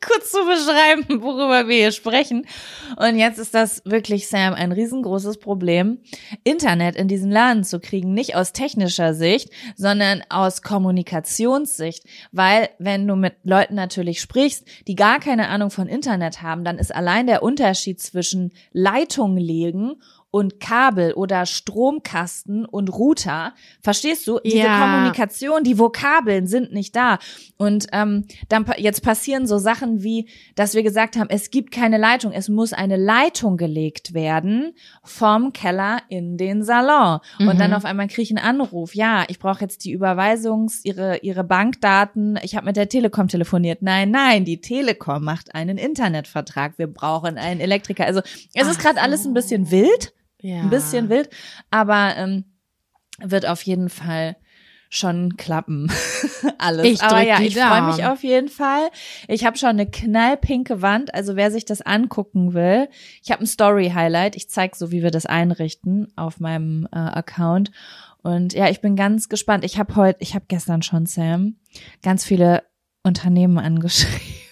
[0.00, 2.46] kurz zu beschreiben, worüber wir hier sprechen.
[2.96, 5.98] Und jetzt ist das wirklich, Sam, ein riesengroßes Problem,
[6.44, 8.14] Internet in diesen Laden zu kriegen.
[8.14, 12.04] Nicht aus technischer Sicht, sondern aus Kommunikationssicht.
[12.32, 16.78] Weil wenn du mit Leuten natürlich sprichst, die gar keine Ahnung von Internet haben, dann
[16.78, 19.96] ist allein der Unterschied zwischen Leitung legen
[20.36, 23.54] und Kabel oder Stromkasten und Router.
[23.80, 24.38] Verstehst du?
[24.44, 24.82] Diese Ja.
[24.82, 27.18] Kommunikation, die Vokabeln sind nicht da.
[27.56, 31.96] Und ähm, dann jetzt passieren so Sachen wie, dass wir gesagt haben, es gibt keine
[31.96, 37.20] Leitung, es muss eine Leitung gelegt werden vom Keller in den Salon.
[37.38, 38.94] Und dann auf einmal kriege ich einen Anruf.
[38.94, 42.38] Ja, ich brauche jetzt die Überweisungs, ihre ihre Bankdaten.
[42.42, 43.80] Ich habe mit der Telekom telefoniert.
[43.80, 46.76] Nein, nein, die Telekom macht einen Internetvertrag.
[46.76, 48.04] Wir brauchen einen Elektriker.
[48.04, 48.20] Also
[48.52, 50.60] es ist Ach gerade alles ein bisschen wild Ja.
[50.60, 51.30] ein bisschen wild,
[51.70, 52.44] aber ähm,
[53.20, 54.36] wird auf jeden Fall
[54.88, 55.90] schon klappen.
[56.58, 56.86] Alles.
[56.86, 58.88] Ich aber ja, ich freue mich auf jeden Fall.
[59.28, 62.88] Ich habe schon eine knallpinke Wand, also wer sich das angucken will,
[63.22, 64.36] ich habe ein Story Highlight.
[64.36, 67.70] Ich zeige so, wie wir das einrichten auf meinem äh, Account.
[68.22, 69.64] Und ja, ich bin ganz gespannt.
[69.64, 71.56] Ich habe heute, ich habe gestern schon Sam
[72.02, 72.64] ganz viele
[73.02, 74.45] Unternehmen angeschrieben.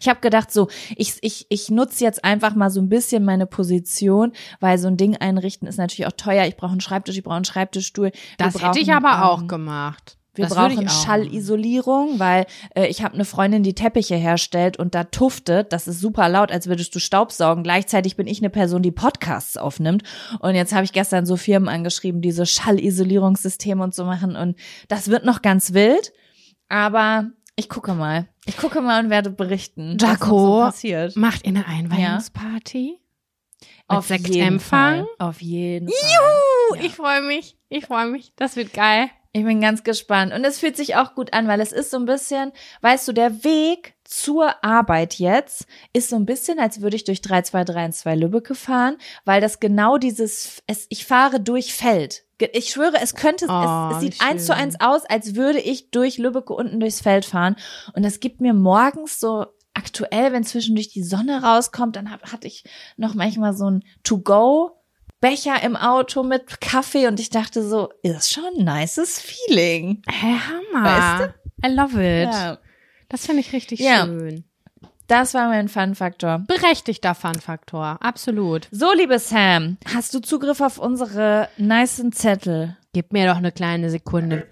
[0.00, 3.46] Ich habe gedacht, so, ich, ich, ich nutze jetzt einfach mal so ein bisschen meine
[3.46, 6.46] Position, weil so ein Ding einrichten ist natürlich auch teuer.
[6.46, 8.12] Ich brauche einen Schreibtisch, ich brauche einen Schreibtischstuhl.
[8.38, 10.16] Das hätte ich brauchen, aber auch ähm, gemacht.
[10.34, 15.04] Wir das brauchen Schallisolierung, weil äh, ich habe eine Freundin, die Teppiche herstellt und da
[15.04, 15.72] tuftet.
[15.72, 17.64] Das ist super laut, als würdest du Staubsaugen.
[17.64, 20.04] Gleichzeitig bin ich eine Person, die Podcasts aufnimmt.
[20.38, 24.36] Und jetzt habe ich gestern so Firmen angeschrieben, die so Schallisolierungssysteme und so machen.
[24.36, 26.12] Und das wird noch ganz wild.
[26.68, 27.26] Aber
[27.60, 28.26] ich gucke mal.
[28.46, 31.16] Ich gucke mal und werde berichten, was Jaco, so passiert.
[31.16, 32.98] Macht ihr eine Einweihungsparty?
[33.60, 33.68] Mit
[33.98, 35.04] Auf jeden Sektempfang?
[35.04, 35.28] Fall.
[35.28, 35.96] Auf jeden Fall.
[35.96, 36.82] Juhu, Ja.
[36.86, 37.56] ich freue mich.
[37.68, 38.32] Ich freue mich.
[38.36, 39.10] Das wird geil.
[39.32, 40.32] Ich bin ganz gespannt.
[40.32, 43.12] Und es fühlt sich auch gut an, weil es ist so ein bisschen, weißt du,
[43.12, 48.56] der Weg zur Arbeit jetzt ist so ein bisschen, als würde ich durch 3232 Lübbecke
[48.56, 52.24] fahren, weil das genau dieses, es, ich fahre durch Feld.
[52.52, 55.60] Ich schwöre, es könnte, Oh, es, es wie sieht eins zu eins aus, als würde
[55.60, 57.54] ich durch Lübbecke unten durchs Feld fahren.
[57.94, 62.48] Und das gibt mir morgens so aktuell, wenn zwischendurch die Sonne rauskommt, dann hab, hatte
[62.48, 62.64] ich
[62.96, 64.79] noch manchmal so ein To-Go
[65.20, 70.02] Becher im Auto mit Kaffee und ich dachte so, ist schon ein nices Feeling.
[70.08, 70.36] Hey,
[70.72, 70.84] Hammer.
[71.20, 72.32] Weißt I love it.
[72.32, 72.58] Ja.
[73.08, 74.06] Das finde ich richtig Ja.
[74.06, 74.44] schön.
[75.08, 76.44] Das war mein Fun-Faktor.
[76.46, 77.98] Berechtigter Fun-Faktor.
[78.00, 78.68] Absolut.
[78.70, 82.76] So, liebe Sam, hast du Zugriff auf unsere nicen Zettel?
[82.92, 84.46] Gib mir doch eine kleine Sekunde.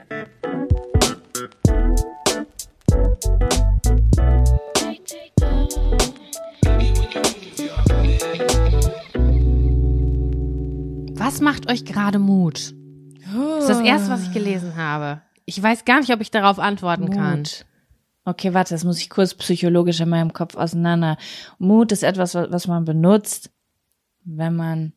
[11.39, 12.75] Was macht euch gerade Mut?
[13.33, 15.23] Das ist das erste, was ich gelesen habe.
[15.45, 17.39] Ich weiß gar nicht, ob ich darauf antworten kann.
[17.39, 17.65] Mut.
[18.25, 21.17] Okay, warte, das muss ich kurz psychologisch in meinem Kopf auseinander.
[21.59, 23.51] Mut ist etwas, wa- was man benutzt,
[24.25, 24.93] wenn man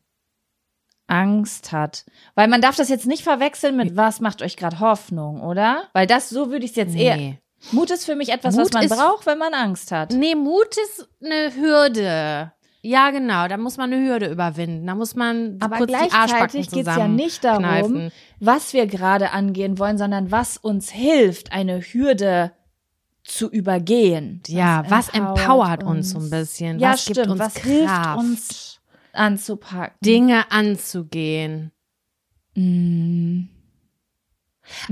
[1.06, 2.04] Angst hat.
[2.34, 5.84] Weil man darf das jetzt nicht verwechseln mit was macht euch gerade Hoffnung, oder?
[5.92, 7.16] Weil das, so würde ich es jetzt eher.
[7.16, 7.38] Nee.
[7.70, 10.10] Mut ist für mich etwas, Mut was man braucht, wenn man Angst hat.
[10.12, 12.52] Nee, Mut ist eine Hürde.
[12.84, 14.86] Ja, genau, da muss man eine Hürde überwinden.
[14.86, 18.12] Da muss man Aber kurz die Arschbacken gleichzeitig geht es ja nicht darum, zusammenkneifen.
[18.40, 22.52] was wir gerade angehen wollen, sondern was uns hilft, eine Hürde
[23.22, 24.42] zu übergehen.
[24.48, 26.80] Ja, was empowert uns so ein bisschen?
[26.80, 27.16] Ja, was stimmt.
[27.18, 28.80] gibt uns was Kraft, hilft uns
[29.12, 29.96] anzupacken?
[30.04, 31.70] Dinge anzugehen?
[32.56, 33.44] Mm.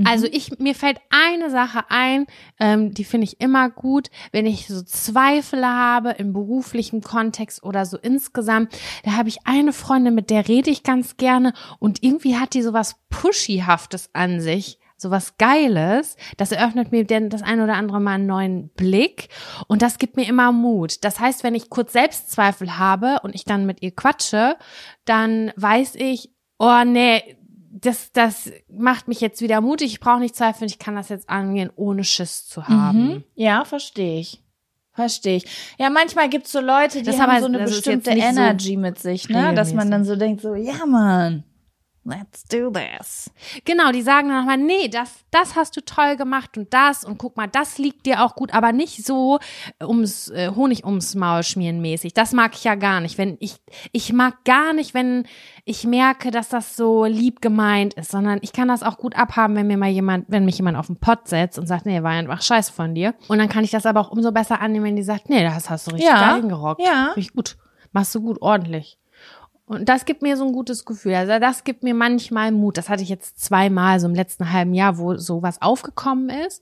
[0.03, 2.27] Also ich, mir fällt eine Sache ein,
[2.59, 7.85] ähm, die finde ich immer gut, wenn ich so Zweifel habe im beruflichen Kontext oder
[7.85, 8.73] so insgesamt.
[9.03, 12.61] Da habe ich eine Freundin, mit der rede ich ganz gerne und irgendwie hat die
[12.61, 14.77] sowas Pushyhaftes an sich.
[14.97, 19.29] Sowas Geiles, das eröffnet mir denn das ein oder andere Mal einen neuen Blick
[19.67, 21.03] und das gibt mir immer Mut.
[21.03, 24.57] Das heißt, wenn ich kurz Selbstzweifel habe und ich dann mit ihr quatsche,
[25.05, 26.29] dann weiß ich,
[26.59, 27.35] oh nee,
[27.73, 29.91] das, das macht mich jetzt wieder mutig.
[29.93, 33.07] Ich brauche nicht zweifeln, ich kann das jetzt angehen, ohne Schiss zu haben.
[33.07, 33.23] Mhm.
[33.35, 34.43] Ja, verstehe ich.
[34.93, 35.45] Verstehe ich.
[35.79, 38.75] Ja, manchmal gibt's so Leute, die Das haben aber- so eine bestimmte nicht so Energy
[38.77, 39.53] mit sich, ne?
[39.53, 41.43] Dass man dann so denkt, so, ja, Mann.
[42.03, 43.29] Let's do this.
[43.65, 47.17] Genau, die sagen dann nochmal, nee, das, das hast du toll gemacht und das und
[47.17, 49.39] guck mal, das liegt dir auch gut, aber nicht so
[49.81, 52.13] ums äh, Honig ums Maul schmieren mäßig.
[52.13, 53.17] Das mag ich ja gar nicht.
[53.17, 53.57] Wenn ich,
[53.91, 55.27] ich mag gar nicht, wenn
[55.65, 59.55] ich merke, dass das so lieb gemeint ist, sondern ich kann das auch gut abhaben,
[59.55, 62.11] wenn mir mal jemand, wenn mich jemand auf den Pott setzt und sagt, nee, war
[62.11, 63.13] einfach scheiße von dir.
[63.27, 65.69] Und dann kann ich das aber auch umso besser annehmen, wenn die sagt, nee, das
[65.69, 66.81] hast du richtig Ja, geil gerockt.
[66.81, 67.11] ja.
[67.15, 67.57] Richtig gut.
[67.91, 68.97] Machst du gut, ordentlich.
[69.71, 71.15] Und das gibt mir so ein gutes Gefühl.
[71.15, 72.77] Also das gibt mir manchmal Mut.
[72.77, 76.61] Das hatte ich jetzt zweimal so im letzten halben Jahr, wo sowas aufgekommen ist.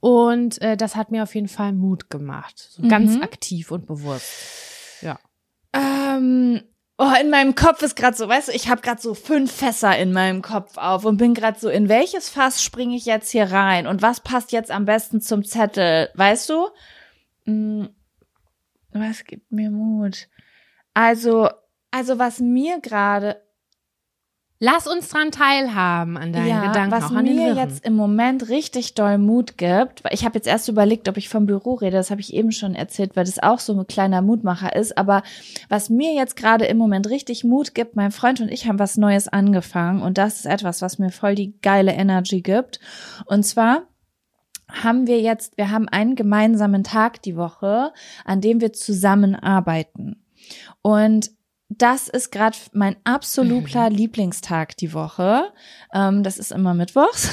[0.00, 2.58] Und äh, das hat mir auf jeden Fall Mut gemacht.
[2.58, 4.30] So ganz aktiv und bewusst.
[5.00, 5.18] Ja.
[5.72, 6.60] Ähm,
[6.98, 9.96] oh, in meinem Kopf ist gerade so, weißt du, ich habe gerade so fünf Fässer
[9.96, 13.52] in meinem Kopf auf und bin gerade so, in welches Fass springe ich jetzt hier
[13.52, 16.68] rein und was passt jetzt am besten zum Zettel, weißt du?
[17.46, 17.88] Hm,
[18.92, 20.28] was gibt mir Mut?
[20.92, 21.48] Also,
[21.94, 23.36] also was mir gerade
[24.60, 27.56] Lass uns dran teilhaben an deinen ja, Gedanken, was auch an den mir Wirren.
[27.58, 31.28] jetzt im Moment richtig doll Mut gibt, weil ich habe jetzt erst überlegt, ob ich
[31.28, 34.22] vom Büro rede, das habe ich eben schon erzählt, weil das auch so ein kleiner
[34.22, 35.22] Mutmacher ist, aber
[35.68, 38.96] was mir jetzt gerade im Moment richtig Mut gibt, mein Freund und ich haben was
[38.96, 42.78] Neues angefangen und das ist etwas, was mir voll die geile Energy gibt
[43.26, 43.82] und zwar
[44.68, 47.92] haben wir jetzt, wir haben einen gemeinsamen Tag die Woche,
[48.24, 50.24] an dem wir zusammenarbeiten.
[50.80, 51.30] Und
[51.78, 55.52] das ist gerade mein absoluter Lieblingstag die Woche.
[55.92, 57.30] Ähm, das ist immer Mittwochs.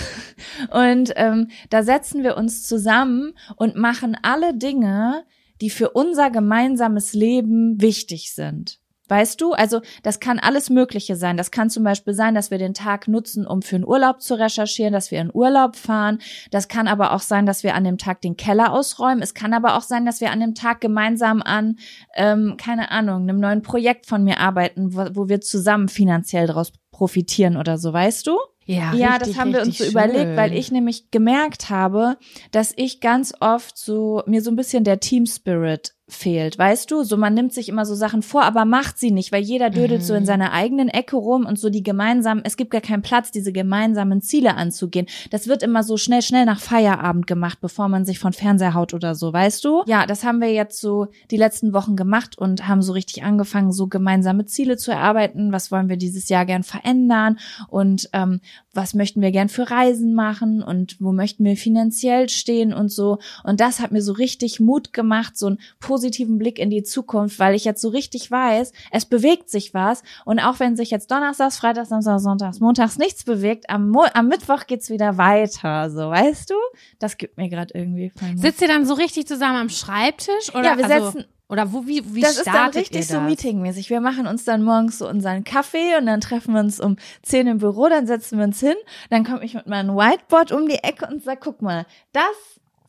[0.71, 5.25] Und ähm, da setzen wir uns zusammen und machen alle Dinge,
[5.61, 8.80] die für unser gemeinsames Leben wichtig sind.
[9.11, 9.51] Weißt du?
[9.51, 11.35] Also das kann alles Mögliche sein.
[11.35, 14.39] Das kann zum Beispiel sein, dass wir den Tag nutzen, um für einen Urlaub zu
[14.39, 16.19] recherchieren, dass wir in Urlaub fahren.
[16.49, 19.21] Das kann aber auch sein, dass wir an dem Tag den Keller ausräumen.
[19.21, 21.77] Es kann aber auch sein, dass wir an dem Tag gemeinsam an,
[22.15, 26.71] ähm, keine Ahnung, einem neuen Projekt von mir arbeiten, wo, wo wir zusammen finanziell daraus
[26.91, 28.37] profitieren oder so, weißt du?
[28.65, 30.57] ja, Ja, richtig, das haben wir uns so richtig überlegt, weil schön.
[30.57, 32.17] ich nämlich gemerkt habe,
[32.51, 37.03] dass ich ganz oft so, mir so ein bisschen der Team Spirit fehlt, weißt du?
[37.03, 40.01] So, man nimmt sich immer so Sachen vor, aber macht sie nicht, weil jeder dödelt
[40.01, 40.05] Mhm.
[40.05, 43.31] so in seiner eigenen Ecke rum und so die gemeinsamen, es gibt gar keinen Platz,
[43.31, 45.07] diese gemeinsamen Ziele anzugehen.
[45.29, 48.93] Das wird immer so schnell, schnell nach Feierabend gemacht, bevor man sich von Fernseher haut
[48.93, 49.83] oder so, weißt du?
[49.87, 53.71] Ja, das haben wir jetzt so die letzten Wochen gemacht und haben so richtig angefangen,
[53.71, 55.51] so gemeinsame Ziele zu erarbeiten.
[55.51, 58.41] Was wollen wir dieses Jahr gern verändern und ähm,
[58.73, 63.19] was möchten wir gern für Reisen machen und wo möchten wir finanziell stehen und so.
[63.43, 65.59] Und das hat mir so richtig Mut gemacht, so einen
[66.01, 70.01] positiven Blick in die Zukunft, weil ich jetzt so richtig weiß, es bewegt sich was.
[70.25, 74.27] Und auch wenn sich jetzt Donnerstags, Freitags, Samstags, Sonntags, Montags nichts bewegt, am, Mo am
[74.27, 75.91] Mittwoch geht's wieder weiter.
[75.91, 76.55] So, weißt du?
[76.97, 78.11] Das gibt mir gerade irgendwie.
[78.35, 80.49] Sitzt ihr dann so richtig zusammen am Schreibtisch?
[80.55, 83.15] Oder, Ja, wir also, setzen- Oder wo, wie, wie das ist dann startet richtig so
[83.15, 83.23] das?
[83.23, 83.89] meetingmäßig.
[83.91, 87.45] Wir machen uns dann morgens so unseren Kaffee und dann treffen wir uns um 10
[87.45, 88.75] im Büro, dann setzen wir uns hin,
[89.11, 92.23] dann komme ich mit meinem Whiteboard um die Ecke und sag, guck mal, das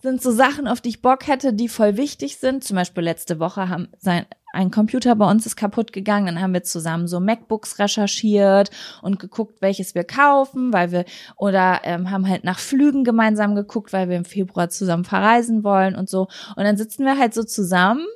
[0.02, 2.64] sind so Sachen, auf die ich Bock hätte, die voll wichtig sind.
[2.64, 6.52] Zum Beispiel letzte Woche haben sein ein Computer bei uns ist kaputt gegangen, dann haben
[6.52, 11.04] wir zusammen so MacBooks recherchiert und geguckt, welches wir kaufen, weil wir
[11.36, 15.96] oder ähm, haben halt nach Flügen gemeinsam geguckt, weil wir im Februar zusammen verreisen wollen
[15.96, 16.28] und so.
[16.54, 18.06] Und dann sitzen wir halt so zusammen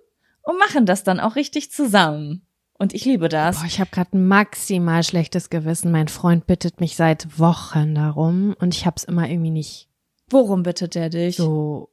[0.42, 2.42] und machen das dann auch richtig zusammen.
[2.78, 3.60] Und ich liebe das.
[3.60, 5.90] Boah, ich habe gerade maximal schlechtes Gewissen.
[5.90, 9.88] Mein Freund bittet mich seit Wochen darum und ich habe es immer irgendwie nicht
[10.30, 11.36] Worum bittet er dich?
[11.36, 11.90] so.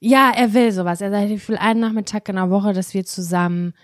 [0.00, 1.02] Ja, er will sowas.
[1.02, 3.74] Er sagt, ich will einen Nachmittag in der Woche, dass wir zusammen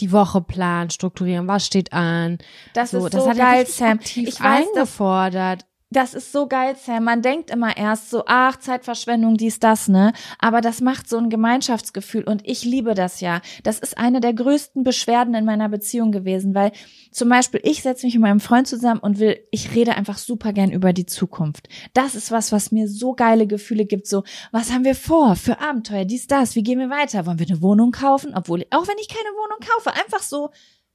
[0.00, 2.38] die Woche planen, strukturieren, was steht an.
[2.74, 4.00] Das so, ist das so hat er geil, richtig Sam.
[4.00, 5.66] Ich weiß, das, eingefordert.
[5.90, 7.04] Das ist so geil, Sam.
[7.04, 10.12] Man denkt immer erst so, ach, Zeitverschwendung, dies, das, ne?
[10.38, 13.40] Aber das macht so ein Gemeinschaftsgefühl und ich liebe das ja.
[13.64, 16.70] Das ist eine der größten Beschwerden in meiner Beziehung gewesen, weil
[17.10, 20.52] zum Beispiel ich setze mich mit meinem Freund zusammen und will, ich rede einfach super
[20.52, 21.68] gern über die Zukunft.
[21.92, 24.06] Das ist was, was mir so geile Gefühle gibt.
[24.06, 24.22] So,
[24.52, 26.54] was haben wir vor für Abenteuer, dies, das?
[26.54, 27.26] Wie gehen wir weiter?
[27.26, 28.32] Wollen wir eine Wohnung kaufen?
[28.36, 30.50] Obwohl, auch wenn ich keine Wohnung kaufe, einfach so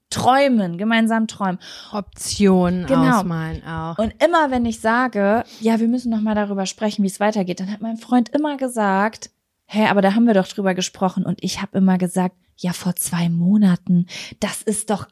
[0.09, 1.59] träumen, gemeinsam träumen.
[1.91, 3.19] Optionen Genau.
[3.19, 3.97] ausmalen auch.
[3.97, 7.59] Und immer wenn ich sage, ja, wir müssen noch mal darüber sprechen, wie es weitergeht,
[7.59, 9.29] dann hat mein Freund immer gesagt,
[9.67, 12.95] hä, aber da haben wir doch drüber gesprochen und ich habe immer gesagt, ja, vor
[12.95, 14.05] zwei Monaten,
[14.39, 15.07] das ist doch,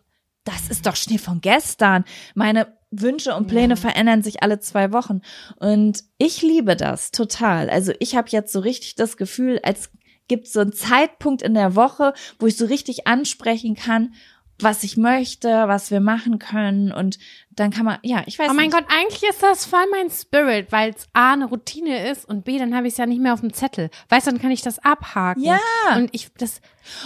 [0.46, 2.06] das ist doch Schnee von gestern.
[2.36, 5.22] Meine Wünsche und Pläne verändern sich alle zwei Wochen
[5.58, 7.70] und ich liebe das total.
[7.70, 9.90] Also ich habe jetzt so richtig das Gefühl, als
[10.28, 14.14] gibt so einen Zeitpunkt in der Woche, wo ich so richtig ansprechen kann,
[14.60, 17.18] was ich möchte, was wir machen können und
[17.50, 18.74] dann kann man, ja, ich weiß Oh mein nicht.
[18.74, 22.58] Gott, eigentlich ist das voll mein Spirit, weil es A eine Routine ist und B,
[22.58, 23.90] dann habe ich es ja nicht mehr auf dem Zettel.
[24.10, 25.44] Weißt du, dann kann ich das abhaken.
[25.44, 25.60] Ja.
[25.96, 26.62] Und ich, das,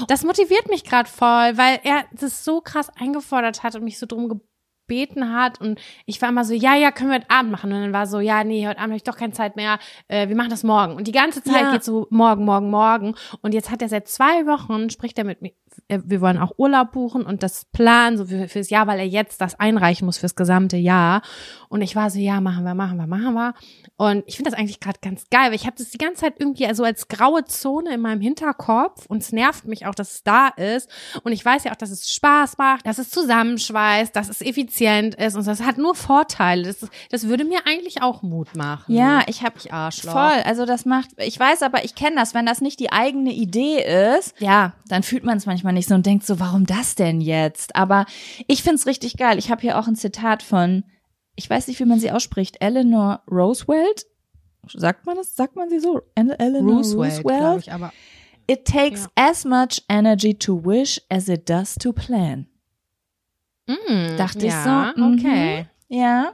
[0.08, 4.06] das motiviert mich gerade voll, weil er das so krass eingefordert hat und mich so
[4.06, 4.30] drum
[4.88, 7.82] gebeten hat und ich war immer so, ja, ja, können wir heute Abend machen und
[7.82, 10.36] dann war so, ja, nee, heute Abend habe ich doch keine Zeit mehr, äh, wir
[10.38, 11.72] machen das morgen und die ganze Zeit Ja.
[11.74, 15.42] geht so morgen, morgen, morgen und jetzt hat er seit zwei Wochen, spricht er mit
[15.42, 15.52] mir,
[15.88, 19.42] wir wollen auch Urlaub buchen und das Plan so für, fürs Jahr, weil er jetzt
[19.42, 21.22] das einreichen muss fürs gesamte Jahr
[21.70, 23.54] und ich war so, ja, machen wir, machen wir, machen wir
[23.98, 26.36] und ich finde das eigentlich gerade ganz geil, weil ich habe das die ganze Zeit
[26.40, 30.24] irgendwie so als graue Zone in meinem Hinterkopf und es nervt mich auch, dass es
[30.24, 30.90] da ist
[31.24, 35.16] und ich weiß ja auch, dass es Spaß macht, dass es zusammenschweißt, dass es effizient
[35.16, 36.64] ist und das hat nur Vorteile.
[36.64, 38.94] Das, das würde mir eigentlich auch Mut machen.
[38.94, 40.14] Ja, ich habe Ich Arschloch.
[40.14, 43.32] Voll, also das macht, ich weiß aber, ich kenne das, wenn das nicht die eigene
[43.32, 46.96] Idee ist, ja, dann fühlt man es manchmal nicht so und denkt so, warum das
[46.96, 47.76] denn jetzt?
[47.76, 48.06] Aber
[48.48, 49.38] ich find's richtig geil.
[49.38, 50.84] Ich habe hier auch ein Zitat von,
[51.36, 54.06] ich weiß nicht, wie man sie ausspricht, Eleanor Roosevelt.
[54.74, 55.36] Sagt man das?
[55.36, 56.02] Sagt man sie so?
[56.16, 57.94] El- Eleanor Roosevelt, glaube ich, aber
[58.50, 62.48] It takes as much energy to wish as it does to plan.
[63.68, 65.14] mm, Dachte ich ja, so, mhm.
[65.20, 65.68] Okay.
[65.90, 66.34] Ja,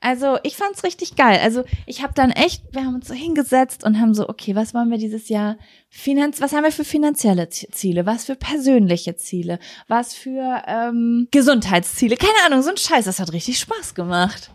[0.00, 1.40] also ich fand's richtig geil.
[1.42, 4.72] Also ich habe dann echt, wir haben uns so hingesetzt und haben so, okay, was
[4.72, 5.58] wollen wir dieses Jahr
[5.90, 9.58] finanz, was haben wir für finanzielle Ziele, was für persönliche Ziele,
[9.88, 13.04] was für ähm, Gesundheitsziele, keine Ahnung, so ein Scheiß.
[13.04, 14.52] Das hat richtig Spaß gemacht.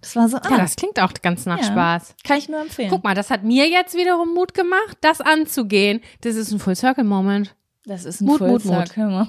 [0.00, 1.64] Das war so, ah, Ja, das klingt auch ganz nach Ja.
[1.64, 2.14] Spaß.
[2.24, 2.88] kann ich nur empfehlen.
[2.88, 6.00] Guck mal, das hat mir jetzt wiederum Mut gemacht, das anzugehen.
[6.22, 7.54] Das ist ein Full Circle Moment.
[7.84, 8.74] das ist ein Mut, Full Mut, Mut.
[8.74, 9.28] Circle Moment.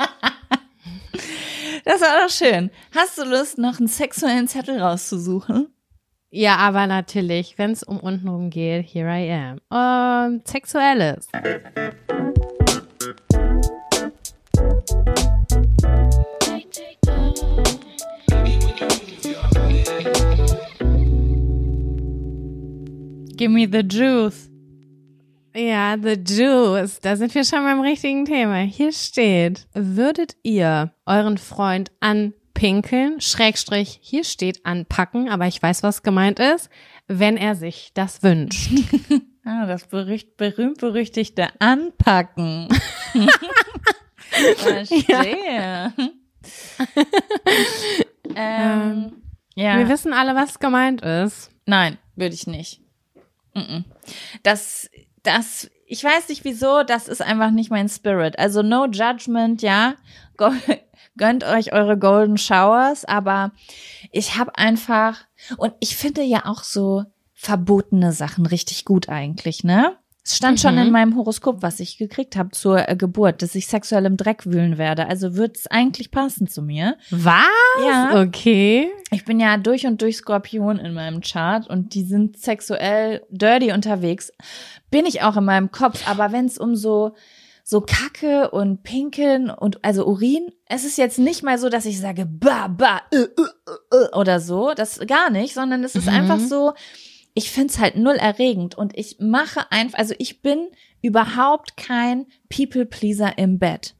[1.84, 2.70] Das war doch schön.
[2.94, 5.72] Hast du Lust, noch einen sexuellen Zettel rauszusuchen?
[6.30, 9.60] Ja, aber natürlich, wenn es um untenrum geht, here I am.
[9.72, 11.26] Ähm, Sexuelles.
[23.36, 24.49] Give me the juice.
[25.54, 27.00] Ja, The Juice.
[27.00, 28.58] Da sind wir schon beim richtigen Thema.
[28.58, 36.02] Hier steht, würdet ihr euren Freund anpinkeln, Schrägstrich, hier steht anpacken, aber ich weiß, was
[36.02, 36.70] gemeint ist,
[37.08, 38.70] wenn er sich das wünscht.
[39.42, 42.68] Ah, das berücht, berühmt-berüchtigte Anpacken.
[44.58, 45.94] Verstehe.
[48.36, 49.12] ähm,
[49.54, 49.78] ja.
[49.78, 51.50] Wir wissen alle, was gemeint ist.
[51.64, 52.82] Nein, würde ich nicht.
[54.42, 54.90] Das,
[55.22, 58.38] das, ich weiß nicht wieso, das ist einfach nicht mein Spirit.
[58.38, 59.94] Also no judgment, ja.
[61.16, 63.52] Gönnt euch eure Golden Showers, aber
[64.10, 65.18] ich habe einfach,
[65.58, 67.04] und ich finde ja auch so
[67.34, 69.96] verbotene Sachen richtig gut eigentlich, ne?
[70.22, 70.82] Es stand schon Mhm.
[70.82, 74.44] in meinem Horoskop, was ich gekriegt habe zur äh, Geburt, dass ich sexuell im Dreck
[74.46, 75.06] wühlen werde.
[75.06, 76.96] Also wird's eigentlich passen zu mir.
[77.10, 77.44] Was?
[77.84, 78.20] Ja.
[78.22, 78.90] Okay.
[79.12, 83.72] Ich bin ja durch und durch Skorpion in meinem Chart und die sind sexuell dirty
[83.72, 84.30] unterwegs.
[84.90, 87.14] Bin ich auch in meinem Kopf, aber wenn es um so
[87.62, 92.00] so Kacke und Pinkeln und also Urin, es ist jetzt nicht mal so, dass ich
[92.00, 96.06] sage ba ba äh, äh, äh, äh, oder so, das gar nicht, sondern es ist
[96.06, 96.12] Mhm.
[96.14, 96.72] einfach so,
[97.40, 100.68] ich find's halt null erregend und ich mache einfach, also ich bin
[101.00, 103.94] überhaupt kein People Pleaser im Bett.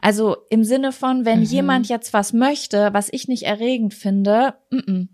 [0.00, 1.44] Also im Sinne von, wenn Mhm.
[1.44, 5.08] jemand jetzt was möchte, was ich nicht erregend finde, mm -mm.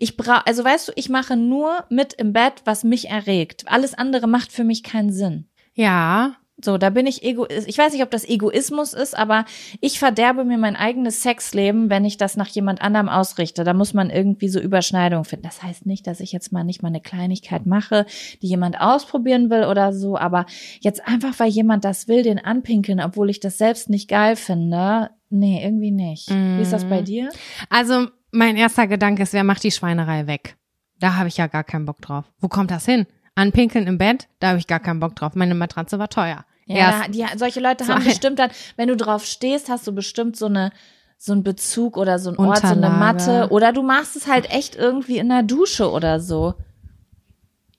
[0.00, 3.64] ich brauche, also weißt du, ich mache nur mit im Bett, was mich erregt.
[3.68, 5.46] Alles andere macht für mich keinen Sinn.
[5.74, 6.36] Ja.
[6.64, 9.44] So, da bin ich ego, ich weiß nicht, ob das Egoismus ist, aber
[9.80, 13.64] ich verderbe mir mein eigenes Sexleben, wenn ich das nach jemand anderem ausrichte.
[13.64, 15.44] Da muss man irgendwie so Überschneidungen finden.
[15.44, 18.06] Das heißt nicht, dass ich jetzt mal nicht mal eine Kleinigkeit mache,
[18.42, 20.46] die jemand ausprobieren will oder so, aber
[20.80, 25.10] jetzt einfach, weil jemand das will, den anpinkeln, obwohl ich das selbst nicht geil finde.
[25.30, 26.28] Nee, irgendwie nicht.
[26.30, 27.04] Wie ist das bei Mhm.
[27.06, 27.28] dir?
[27.70, 30.56] Also, mein erster Gedanke ist, wer macht die Schweinerei weg?
[31.00, 32.24] Da habe ich ja gar keinen Bock drauf.
[32.38, 33.06] Wo kommt das hin?
[33.34, 34.28] Anpinkeln im Bett?
[34.38, 35.34] Da habe ich gar keinen Bock drauf.
[35.34, 36.44] Meine Matratze war teuer.
[36.66, 39.86] Ja, da, die, solche Leute So haben ein- bestimmt dann, wenn du drauf stehst, hast
[39.86, 40.70] du bestimmt so eine
[41.18, 42.98] so einen Bezug oder so ein Ort, so eine Unterlage.
[42.98, 46.54] Matte oder du machst es halt echt irgendwie in der Dusche oder so.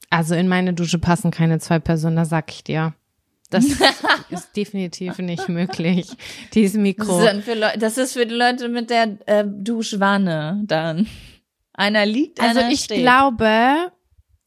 [0.10, 2.94] Also in meine Dusche passen keine zwei Personen, das sag ich dir.
[3.50, 3.66] Das
[4.30, 6.08] ist definitiv nicht möglich.
[6.54, 7.20] Dieses Das Mikro.
[7.78, 11.08] das ist für die Leute mit der äh, Duschwanne dann.
[11.74, 13.00] Einer liegt, Also einer ich steht.
[13.02, 13.92] glaube,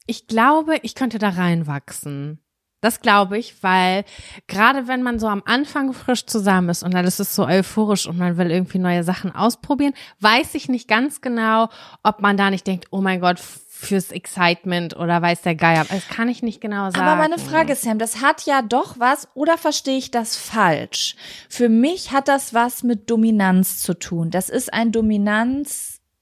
[0.06, 2.38] ich glaube, ich könnte da reinwachsen.
[2.86, 4.04] Das glaube ich, weil
[4.46, 8.06] gerade wenn man so am Anfang frisch zusammen ist und dann ist es so euphorisch
[8.06, 11.68] und man will irgendwie neue Sachen ausprobieren, weiß ich nicht ganz genau,
[12.04, 15.84] ob man da nicht denkt, oh mein Gott, fürs Excitement oder weiß der Geier.
[15.84, 17.04] Das kann ich nicht genau sagen.
[17.04, 21.16] Aber meine Frage, Sam, das hat ja doch was, oder verstehe ich das falsch?
[21.48, 24.30] Für mich hat das was mit Dominanz zu tun.
[24.30, 24.92] Das ist ein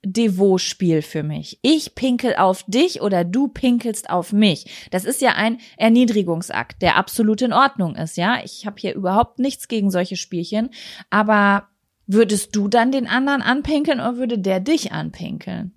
[0.05, 1.59] Dominanz-Devot-Spiel für mich.
[1.63, 4.89] Ich pinkel auf dich oder du pinkelst auf mich.
[4.91, 8.39] Das ist ja ein Erniedrigungsakt, der absolut in Ordnung ist, ja.
[8.45, 10.71] Ich habe hier überhaupt nichts gegen solche Spielchen,
[11.11, 11.69] aber
[12.07, 15.73] Würdest du dann den anderen anpinkeln oder würde der dich anpinkeln?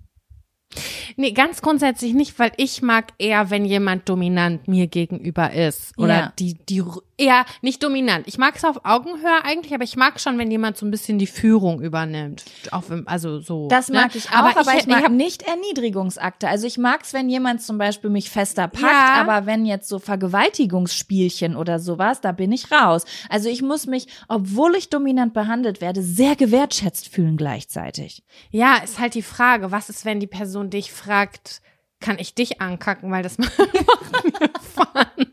[1.16, 5.96] Nee, ganz grundsätzlich nicht, weil ich mag eher, wenn jemand dominant mir gegenüber ist.
[5.96, 6.32] Oder Ja.
[6.38, 6.82] die, die
[7.18, 8.26] eher nicht dominant.
[8.28, 11.18] Ich mag es auf Augenhöhe eigentlich, aber ich mag schon, wenn jemand so ein bisschen
[11.18, 12.44] die Führung übernimmt.
[12.70, 13.68] Auch wenn, also so.
[13.68, 14.18] Das mag ne?
[14.18, 16.48] ich auch, aber, ich, mag hab- nicht Erniedrigungsakte.
[16.48, 19.14] Also ich mag's, wenn jemand zum Beispiel mich fester packt, Ja.
[19.20, 23.04] aber wenn jetzt so Vergewaltigungsspielchen oder sowas, da bin ich raus.
[23.28, 28.22] Also ich muss mich, obwohl ich dominant behandelt werde, sehr gewertschätzt fühlen gleichzeitig.
[28.50, 31.60] Ja, ist halt die Frage, was ist, wenn die Person dich fragt,
[32.00, 35.26] kann ich dich ankacken, weil das macht mir Fun.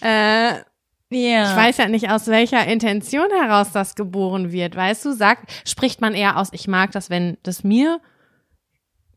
[0.00, 0.54] Äh,
[1.10, 1.50] Ja.
[1.50, 4.76] Ich weiß ja nicht, aus welcher Intention heraus das geboren wird.
[4.76, 8.00] Weißt du, sagt, spricht man eher aus, ich mag das, wenn das mir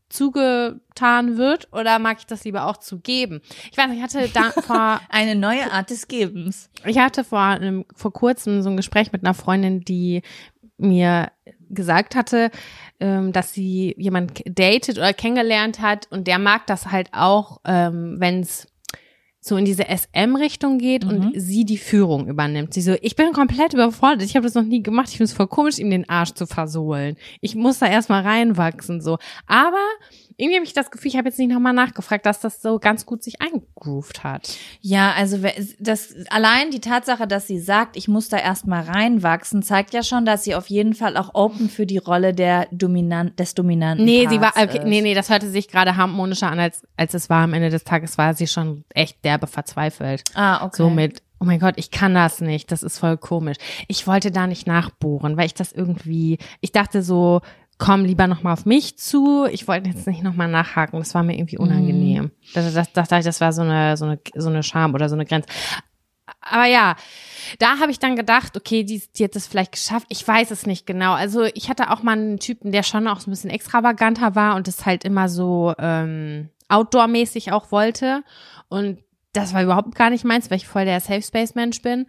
[0.08, 3.40] zugetan wird, oder mag ich das lieber auch zugeben?
[3.70, 6.70] Ich weiß nicht, ich hatte da vor, Eine neue Art des Gebens.
[6.84, 10.22] ich hatte vor einem, vor kurzem so ein Gespräch mit einer Freundin, die
[10.76, 11.30] mir
[11.70, 12.50] gesagt hatte,
[13.00, 18.16] ähm, dass sie jemand datet oder kennengelernt hat und der mag das halt auch, ähm,
[18.18, 18.66] wenn es
[19.44, 22.72] so in diese SM-Richtung geht und sie die Führung übernimmt.
[22.72, 25.32] Sie so, ich bin komplett überfordert, ich habe das noch nie gemacht, ich finde es
[25.32, 27.16] voll komisch, ihm den Arsch zu versohlen.
[27.40, 29.18] Ich muss da erstmal reinwachsen, so.
[29.48, 29.84] Aber
[30.36, 33.06] irgendwie habe ich das Gefühl, ich habe jetzt nicht nochmal nachgefragt, dass das so ganz
[33.06, 34.56] gut sich eingegroovt hat.
[34.80, 35.38] Ja, also
[35.78, 40.24] das allein die Tatsache, dass sie sagt, ich muss da erstmal reinwachsen, zeigt ja schon,
[40.24, 44.26] dass sie auf jeden Fall auch open für die Rolle der dominant des dominanten Nee,
[44.28, 44.86] sie war, Parts okay, ist.
[44.86, 47.84] nee, nee, das hörte sich gerade harmonischer an, als, als es war am Ende des
[47.84, 50.22] Tages, war sie schon echt derbe verzweifelt.
[50.34, 50.76] Ah, okay.
[50.76, 53.56] So mit, oh mein Gott, ich kann das nicht, das ist voll komisch.
[53.88, 57.40] Ich wollte da nicht nachbohren, weil ich das irgendwie, ich dachte so,
[57.82, 59.44] komm lieber nochmal auf mich zu.
[59.50, 62.30] Ich wollte jetzt nicht nochmal nachhaken, das war mir irgendwie unangenehm.
[62.54, 65.16] Das, das, das, das, das war so eine, so eine, so eine Scham oder so
[65.16, 65.48] eine Grenze.
[66.40, 66.94] Aber ja,
[67.58, 70.06] da habe ich dann gedacht, okay, die, die hat es vielleicht geschafft.
[70.10, 71.14] Ich weiß es nicht genau.
[71.14, 74.54] Also ich hatte auch mal einen Typen, der schon auch so ein bisschen extravaganter war
[74.54, 78.22] und es halt immer so ähm, outdoor-mäßig auch wollte.
[78.68, 78.98] Und
[79.32, 82.06] das war überhaupt gar nicht meins, weil ich voll der Safe Space Mensch bin.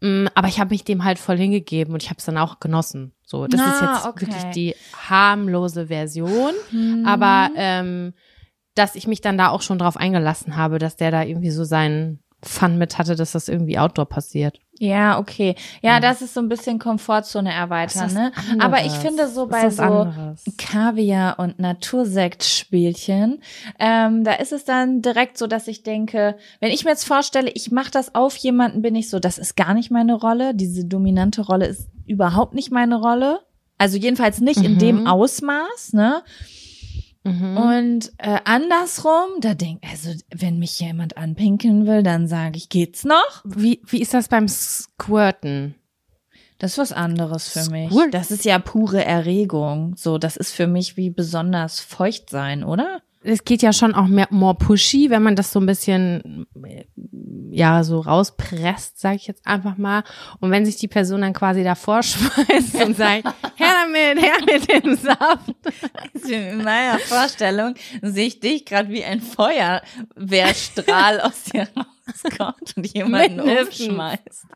[0.00, 2.58] Mm, Aber ich habe mich dem halt voll hingegeben und ich habe es dann auch
[2.60, 3.12] genossen.
[3.24, 4.26] So, das ist Ah, jetzt okay.
[4.26, 4.74] wirklich die
[5.08, 6.52] harmlose Version.
[7.06, 8.12] Aber ähm,
[8.74, 11.62] dass ich mich dann da auch schon drauf eingelassen habe, dass der da irgendwie so
[11.64, 14.58] seinen Fun mit hatte, dass das irgendwie outdoor passiert.
[14.80, 15.54] Ja, okay.
[15.82, 18.32] Ja, das ist so ein bisschen Komfortzone erweitern, ne?
[18.36, 18.60] anderes.
[18.60, 20.42] Aber ich finde so bei so anderes.
[20.58, 21.60] Kaviar und
[22.38, 23.40] Natursektspielchen,
[23.78, 27.50] ähm, da ist es dann direkt so, dass ich denke, wenn ich mir jetzt vorstelle,
[27.50, 30.84] ich mache das auf jemanden, bin ich so, das ist gar nicht meine Rolle, diese
[30.84, 33.40] dominante Rolle ist überhaupt nicht meine Rolle.
[33.78, 34.78] Also jedenfalls nicht in Mhm.
[34.78, 36.22] dem Ausmaß, ne?
[37.24, 37.56] Mhm.
[37.56, 43.04] Und äh, andersrum, da denk, also wenn mich jemand anpinkeln will, dann sage ich, geht's
[43.04, 43.42] noch?
[43.44, 45.74] Wie, wie ist das beim Squirten?
[46.58, 47.90] Das ist was anderes für mich.
[47.90, 48.10] Cool.
[48.10, 49.96] Das ist ja pure Erregung.
[49.96, 53.02] So, das ist für mich wie besonders feucht sein, oder?
[53.26, 56.46] Es geht ja schon auch mehr more pushy, wenn man das so ein bisschen
[57.50, 60.04] ja so rauspresst, sage ich jetzt einfach mal.
[60.40, 63.24] Und wenn sich die Person dann quasi davor schmeißt und sagt,
[63.56, 65.54] her damit, her mit dem Saft.
[66.28, 73.40] In meiner Vorstellung sehe ich dich gerade wie ein Feuerwehrstrahl aus dir rauskommt und jemanden
[73.40, 74.46] umschmeißt.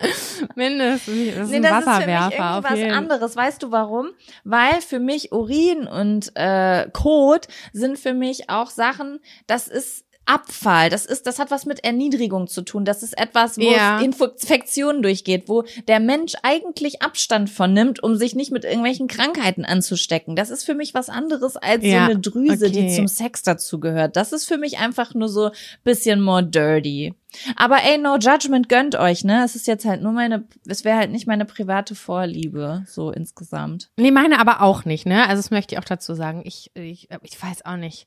[0.54, 1.34] Mindestens.
[1.34, 3.36] Das ist Nee, ein das ist für mich Wasserwerfer irgendwie auf was jeden anderes.
[3.36, 4.10] Weißt du warum?
[4.44, 10.90] Weil für mich Urin und äh, Kot sind für mich auch Sachen, das ist Abfall,
[10.90, 12.84] das ist, das hat was mit Erniedrigung zu tun.
[12.84, 14.00] Das ist etwas, wo Ja.
[14.00, 19.64] Infektionen durchgeht, wo der Mensch eigentlich Abstand von nimmt, um sich nicht mit irgendwelchen Krankheiten
[19.64, 20.36] anzustecken.
[20.36, 22.94] Das ist für mich was anderes als Ja, so eine Drüse, die okay.
[22.96, 24.14] zum Sex dazugehört.
[24.14, 25.50] Das ist für mich einfach nur so
[25.82, 27.14] bisschen more dirty.
[27.56, 29.44] Aber ey, no judgment gönnt euch, ne?
[29.44, 33.90] Es ist jetzt halt nur meine, es wäre halt nicht meine private Vorliebe, so insgesamt.
[33.96, 35.22] Nee, meine aber auch nicht, ne?
[35.28, 36.42] Also das möchte ich auch dazu sagen.
[36.44, 38.06] Ich, ich, ich weiß auch nicht.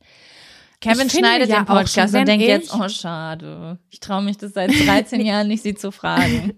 [0.84, 4.38] Kevin Ich schneidet ja den Podcast schon, und denkt jetzt, oh schade, ich traue mich
[4.38, 6.54] das seit 13 Jahren nicht, sie zu fragen.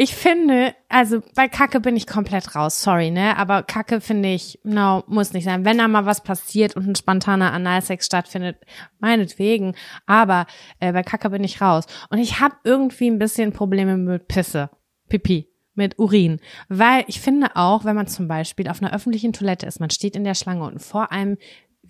[0.00, 3.36] Ich finde, also bei Kacke bin ich komplett raus, sorry, ne?
[3.36, 5.64] Aber Kacke finde ich, no, muss nicht sein.
[5.64, 8.58] Wenn da mal was passiert und ein spontaner Analsex stattfindet,
[9.00, 9.74] meinetwegen.
[10.06, 10.46] Aber
[10.78, 11.84] äh, bei Kacke bin ich raus.
[12.10, 14.70] Und ich habe irgendwie ein bisschen Probleme mit Pisse,
[15.08, 15.48] Pipi,
[15.78, 16.40] mit Urin.
[16.68, 20.14] Weil ich finde auch, wenn man zum Beispiel auf einer öffentlichen Toilette ist, man steht
[20.14, 21.38] in der Schlange und vor einem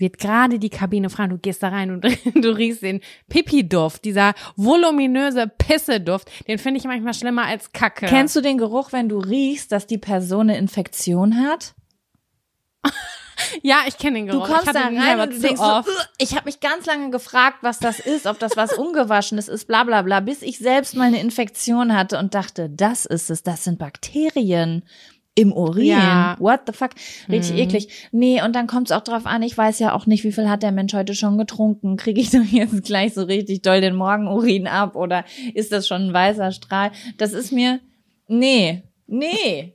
[0.01, 4.35] wird gerade die Kabine frei, du gehst da rein und du riechst den Pipi-Duft, dieser
[4.55, 8.07] voluminöse Pisse-Duft, den finde ich manchmal schlimmer als Kacke.
[8.07, 11.75] Kennst du den Geruch, wenn du riechst, dass die Person eine Infektion hat?
[13.63, 14.47] Ja, ich kenne den Du Geruch.
[14.47, 15.83] kommst ich hatte da rein und du denkst so,
[16.19, 19.85] ich habe mich ganz lange gefragt, was das ist, ob das was Ungewaschenes ist, bla
[19.85, 23.65] bla bla, bis ich selbst mal eine Infektion hatte und dachte, das ist es, das
[23.65, 24.85] sind Bakterien
[25.35, 25.87] im Urin.
[25.87, 26.35] Ja.
[26.41, 26.91] What the fuck?
[27.29, 27.59] Richtig Mhm.
[27.59, 28.09] eklig.
[28.11, 30.49] Nee, und dann kommt es auch drauf an, ich weiß ja auch nicht, wie viel
[30.49, 31.97] hat der Mensch heute schon getrunken.
[31.97, 35.25] Kriege ich doch jetzt gleich so richtig doll den Morgenurin ab oder
[35.55, 36.91] ist das schon ein weißer Strahl?
[37.19, 37.79] Das ist mir,
[38.27, 39.75] nee, nee,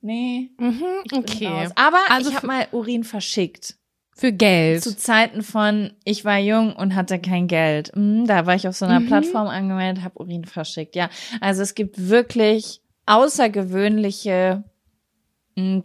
[0.00, 0.50] nee.
[0.58, 0.82] Mhm,
[1.12, 1.68] okay.
[1.76, 3.76] Aber Also ich habe mal Urin verschickt.
[4.16, 4.82] Für Geld.
[4.82, 7.90] Zu Zeiten von, ich war jung und hatte kein Geld.
[7.94, 9.06] Mm, Da war ich auf so einer Mhm.
[9.06, 10.94] Plattform angemeldet, habe Urin verschickt.
[10.94, 11.08] Ja,
[11.40, 14.64] also es gibt wirklich außergewöhnliche,
[15.56, 15.78] mm,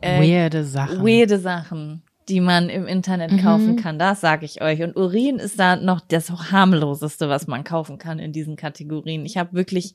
[0.00, 1.04] äh, Weirde Sachen.
[1.04, 3.38] weirde Sachen, die man im Internet Mhm.
[3.38, 3.98] kaufen kann.
[3.98, 4.82] Das sage ich euch.
[4.82, 9.26] Und Urin ist da noch das harmloseste, was man kaufen kann in diesen Kategorien.
[9.26, 9.94] Ich habe wirklich,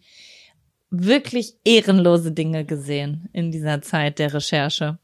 [0.91, 4.97] wirklich ehrenlose Dinge gesehen in dieser Zeit der Recherche.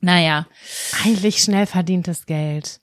[0.00, 0.46] Naja,
[1.02, 2.80] Eigentlich schnell verdientes Geld.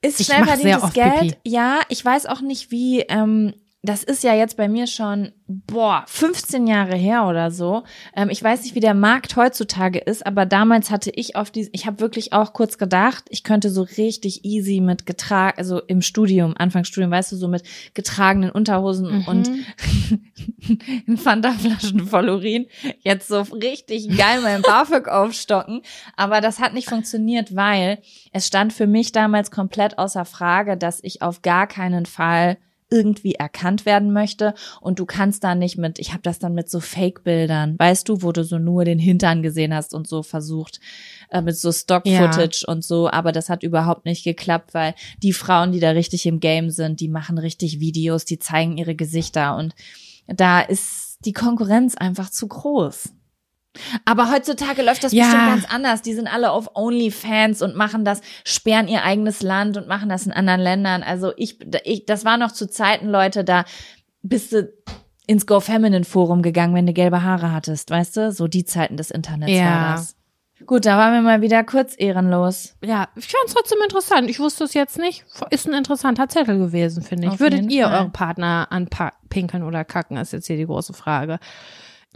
[0.00, 1.20] Ist Ich schnell verdientes Geld.
[1.20, 1.36] Pipi.
[1.44, 3.54] Ja, ich weiß auch nicht, wie, ähm,
[3.88, 7.84] das ist ja jetzt bei mir schon, boah, 15 Jahre her oder so.
[8.14, 11.68] Ähm, ich weiß nicht, wie der Markt heutzutage ist, aber damals hatte ich auf die,
[11.72, 16.02] ich habe wirklich auch kurz gedacht, ich könnte so richtig easy mit getragen, also im
[16.02, 17.62] Studium, Anfangsstudium, weißt du, so mit
[17.94, 19.24] getragenen Unterhosen Mhm.
[19.28, 19.50] und
[21.06, 22.66] in Fanta-Flaschen voll Urin
[23.00, 25.82] jetzt so richtig geil mein BAföG aufstocken.
[26.16, 27.98] Aber das hat nicht funktioniert, weil
[28.32, 32.58] es stand für mich damals komplett außer Frage, dass ich auf gar keinen Fall
[32.90, 36.70] irgendwie erkannt werden möchte und du kannst da nicht mit, ich habe das dann mit
[36.70, 40.80] so Fake-Bildern, weißt du, wo du so nur den Hintern gesehen hast und so versucht
[41.30, 45.72] äh, mit so Stock-Footage und so, aber das hat überhaupt nicht geklappt, weil die Frauen,
[45.72, 49.74] die da richtig im Game sind, die machen richtig Videos, die zeigen ihre Gesichter und
[50.28, 53.10] da ist die Konkurrenz einfach zu groß.
[54.04, 55.24] Aber heutzutage läuft das Ja.
[55.24, 56.02] bestimmt ganz anders.
[56.02, 60.26] Die sind alle auf OnlyFans und machen das, sperren ihr eigenes Land und machen das
[60.26, 61.02] in anderen Ländern.
[61.02, 63.64] Also ich, ich das war noch zu Zeiten, Leute, da
[64.22, 64.72] bist du
[65.26, 68.32] ins Go Feminine Forum gegangen, wenn du gelbe Haare hattest, weißt du?
[68.32, 69.64] So die Zeiten des Internets Ja.
[69.64, 70.16] war das.
[70.64, 72.76] Gut, da waren wir mal wieder kurz ehrenlos.
[72.82, 74.30] Ja, ich fand es trotzdem interessant.
[74.30, 75.24] Ich wusste es jetzt nicht.
[75.50, 77.32] Ist ein interessanter Zettel gewesen, finde ich.
[77.34, 78.00] Auf Würdet ihr Fall.
[78.00, 81.38] eure Partner anpinkeln oder kacken, ist jetzt hier die große Frage.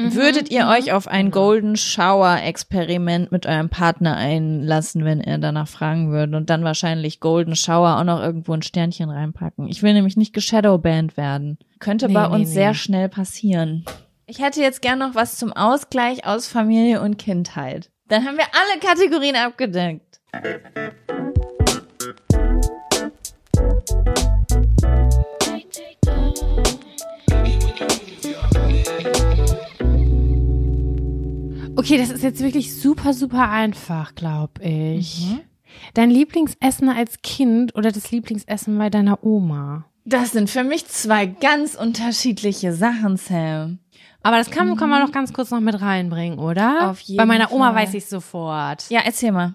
[0.02, 5.68] Würdet ihr euch auf ein Golden Shower Experiment mit eurem Partner einlassen, wenn er danach
[5.68, 9.68] fragen würde und dann wahrscheinlich Golden Shower auch noch irgendwo ein Sternchen reinpacken?
[9.68, 11.58] Ich will nämlich nicht geshadowbanned werden.
[11.80, 12.54] Könnte Nee, bei uns nee.
[12.54, 13.84] sehr schnell passieren.
[14.26, 17.90] Ich hätte jetzt gern noch was zum Ausgleich aus Familie und Kindheit.
[18.08, 20.20] Dann haben wir alle Kategorien abgedeckt.
[31.80, 35.26] Okay, das ist jetzt wirklich super, super einfach, glaube ich.
[35.30, 35.40] Mhm.
[35.94, 39.86] Dein Lieblingsessen als Kind oder das Lieblingsessen bei deiner Oma?
[40.04, 43.78] Das sind für mich zwei ganz unterschiedliche Sachen, Sam.
[44.22, 46.82] Aber das kann, kann man doch ganz kurz noch mit reinbringen, oder?
[46.82, 46.88] Mhm.
[46.90, 47.82] Auf jeden Bei meiner Oma Fall.
[47.82, 48.90] weiß ich sofort.
[48.90, 49.54] Ja, erzähl mal.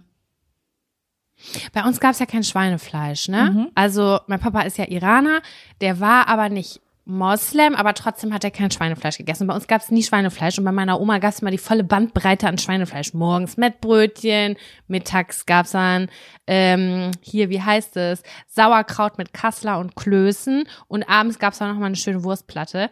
[1.74, 3.52] Bei uns gab's ja kein Schweinefleisch, ne?
[3.52, 3.68] Mhm.
[3.76, 5.42] Also mein Papa ist ja Iraner,
[5.82, 9.46] der war aber nicht Moslem, aber trotzdem hat er kein Schweinefleisch gegessen.
[9.46, 12.58] Bei uns gab's nie Schweinefleisch und bei meiner Oma gab's immer die volle Bandbreite an
[12.58, 13.14] Schweinefleisch.
[13.14, 16.10] Morgens Mettbrötchen, mittags gab's dann
[16.48, 21.80] ähm, hier, wie heißt es, Sauerkraut mit Kassler und Klößen und abends gab's dann noch
[21.80, 22.90] mal eine schöne Wurstplatte.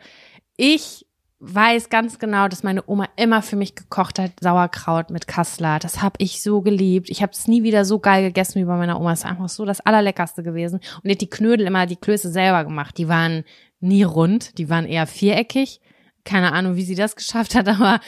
[0.58, 1.08] Ich
[1.46, 5.78] weiß ganz genau, dass meine Oma immer für mich gekocht hat, Sauerkraut mit Kassler.
[5.80, 7.10] Das habe ich so geliebt.
[7.10, 9.12] Ich habe es nie wieder so geil gegessen wie bei meiner Oma.
[9.12, 10.80] Es war einfach so das allerleckerste gewesen.
[11.04, 12.98] Und die Knödel immer, die Klöße selber gemacht.
[12.98, 13.44] Die waren
[13.84, 15.82] nie rund, die waren eher viereckig.
[16.24, 18.00] Keine Ahnung, wie sie das geschafft hat, aber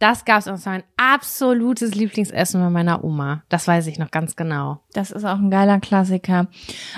[0.00, 3.42] das gab's und das war mein absolutes Lieblingsessen bei meiner Oma.
[3.50, 4.80] Das weiß ich noch ganz genau.
[4.94, 6.48] Das ist auch ein geiler Klassiker.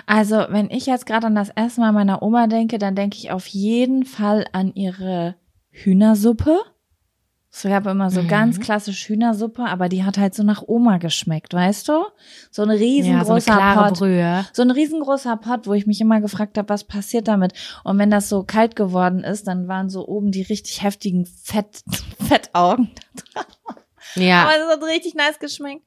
[0.06, 3.32] Also, wenn ich jetzt gerade an das Essen bei meiner Oma denke, dann denke ich
[3.32, 5.34] auf jeden Fall an ihre
[5.70, 6.60] Hühnersuppe.
[7.54, 8.28] Es gab immer so Mhm.
[8.28, 12.04] ganz klassisch Hühnersuppe, aber die hat halt so nach Oma geschmeckt, weißt du?
[12.50, 13.98] So ein Ja, so riesengroßer Pot.
[13.98, 14.46] Brühe.
[14.54, 17.52] So ein riesengroßer Pot, wo ich mich immer gefragt habe, was passiert damit?
[17.84, 21.82] Und wenn das so kalt geworden ist, dann waren so oben die richtig heftigen Fett,
[22.26, 22.90] Fettaugen
[24.14, 24.42] Ja.
[24.44, 25.82] aber es hat richtig nice geschmeckt.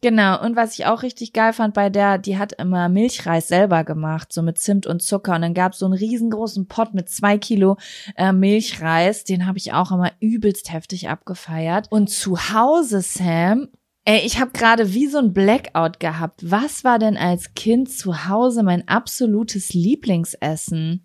[0.00, 0.42] Genau.
[0.42, 4.32] Und was ich auch richtig geil fand bei der, die hat immer Milchreis selber gemacht,
[4.32, 5.34] so mit Zimt und Zucker.
[5.34, 7.76] Und dann gab es so einen riesengroßen Pot mit zwei Kilo
[8.16, 9.24] äh, Milchreis.
[9.24, 11.86] Den habe ich auch immer übelst heftig abgefeiert.
[11.90, 13.68] Und zu Hause, Sam,
[14.04, 16.40] Ey, ich habe gerade wie so ein Blackout gehabt.
[16.50, 21.04] Was war denn als Kind zu Hause mein absolutes Lieblingsessen?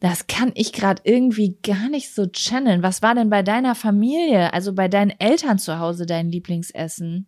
[0.00, 2.82] Das kann ich gerade irgendwie gar nicht so channeln.
[2.82, 7.26] Was war denn bei deiner Familie, also bei deinen Eltern zu Hause dein Lieblingsessen?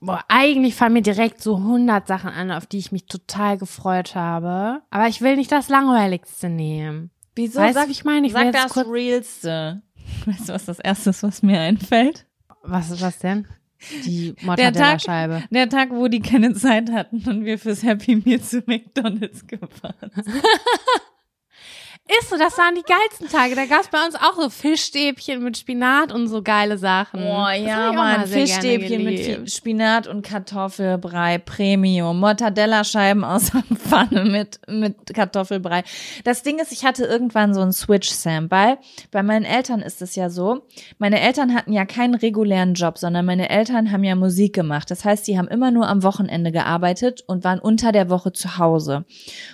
[0.00, 4.14] Boah, eigentlich fallen mir direkt so 100 Sachen an, auf die ich mich total gefreut
[4.14, 4.82] habe.
[4.90, 7.10] Aber ich will nicht das Langweiligste nehmen.
[7.34, 7.60] Wieso?
[7.60, 8.26] Weißt du, sag, ich meine?
[8.26, 9.82] Ich will sag jetzt das kurz- Realste.
[10.26, 12.26] Weißt du, was das Erste ist, was mir einfällt?
[12.62, 13.46] Was, was denn?
[14.06, 15.44] Die Der Mortadella-Scheibe.
[15.50, 20.10] der Tag, wo die keine Zeit hatten und wir fürs Happy Meal zu McDonalds gefahren
[20.14, 20.26] sind.
[22.34, 23.54] So, das waren die geilsten Tage.
[23.54, 27.20] Da gab's bei uns auch so Fischstäbchen mit Spinat und so geile Sachen.
[27.22, 35.14] Oh ja, Mann, Fischstäbchen mit Spinat und Kartoffelbrei, Premium, Mortadella-Scheiben aus der Pfanne mit, mit
[35.14, 35.84] Kartoffelbrei.
[36.24, 38.78] Das Ding ist, ich hatte irgendwann so einen Switch, Sam, weil
[39.12, 40.66] bei meinen Eltern ist es ja so,
[40.98, 44.90] meine Eltern hatten ja keinen regulären Job, sondern meine Eltern haben ja Musik gemacht.
[44.90, 48.58] Das heißt, die haben immer nur am Wochenende gearbeitet und waren unter der Woche zu
[48.58, 49.04] Hause.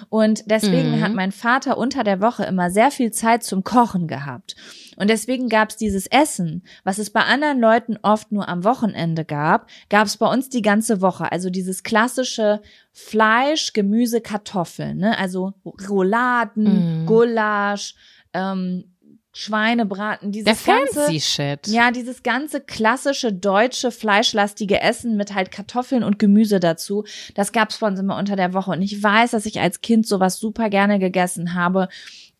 [0.08, 1.00] Und deswegen Mhm.
[1.02, 4.56] hat mein Vater unter der Woche immer sehr viel Zeit zum Kochen gehabt.
[4.96, 9.68] Und deswegen gab's dieses Essen, was es bei anderen Leuten oft nur am Wochenende gab,
[9.88, 11.32] gab's bei uns die ganze Woche.
[11.32, 12.60] Also dieses klassische
[12.92, 15.18] Fleisch, Gemüse, Kartoffeln, ne?
[15.18, 15.54] Also
[15.88, 17.06] Rouladen, Mhm.
[17.06, 17.94] Gulasch,
[18.34, 18.84] ähm,
[19.32, 21.66] Schweinebraten, Der dieses ganze, fancy Shit.
[21.68, 27.04] ja, dieses ganze klassische deutsche fleischlastige Essen mit halt Kartoffeln und Gemüse dazu,
[27.34, 28.72] das gab's bei uns immer unter der Woche.
[28.72, 31.88] Und ich weiß, dass ich als Kind sowas super gerne gegessen habe.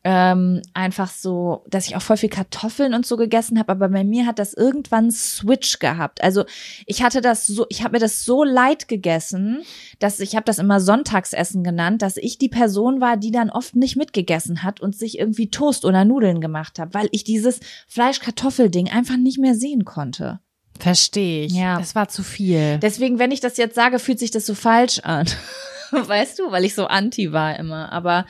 [0.02, 4.02] Ähm, einfach so, dass ich auch voll viel Kartoffeln und so gegessen habe, aber bei
[4.02, 6.22] mir hat das irgendwann Switch gehabt.
[6.22, 6.44] Also
[6.86, 9.62] ich hatte das so, ich habe mir das so leid gegessen,
[9.98, 13.76] dass ich habe das immer Sonntagsessen genannt, dass ich die Person war, die dann oft
[13.76, 18.88] nicht mitgegessen hat und sich irgendwie Toast oder Nudeln gemacht hat, weil ich dieses Fleisch-Kartoffel-Ding
[18.88, 20.40] einfach nicht mehr sehen konnte.
[20.78, 21.52] Verstehe ich.
[21.52, 21.78] Ja.
[21.78, 22.78] Das war zu viel.
[22.78, 25.26] Deswegen, wenn ich das jetzt sage, fühlt sich das so falsch an.
[25.90, 27.92] weißt du, weil ich so anti war immer.
[27.92, 28.24] Aber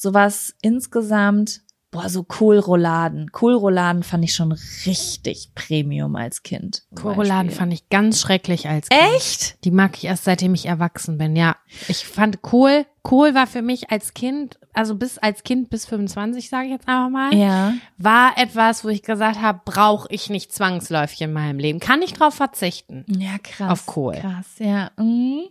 [0.00, 3.32] sowas insgesamt, boah, so Kohlrouladen.
[3.32, 4.52] Kohlrouladen fand ich schon
[4.86, 6.84] richtig Premium als Kind.
[6.94, 9.00] Kohlrouladen fand ich ganz schrecklich als Kind.
[9.16, 9.64] Echt?
[9.64, 11.34] Die mag ich erst seitdem ich erwachsen bin.
[11.36, 11.56] Ja,
[11.88, 16.48] ich fand Kohl, Kohl war für mich als Kind, also bis als Kind bis 25,
[16.48, 17.74] sage ich jetzt einfach mal, Ja.
[17.98, 21.80] war etwas, wo ich gesagt habe, brauche ich nicht zwangsläufig in meinem Leben.
[21.80, 23.04] Kann ich drauf verzichten.
[23.08, 23.70] Ja, krass.
[23.70, 24.14] Auf Kohl.
[24.14, 24.92] Krass, ja.
[24.96, 25.48] Mhm.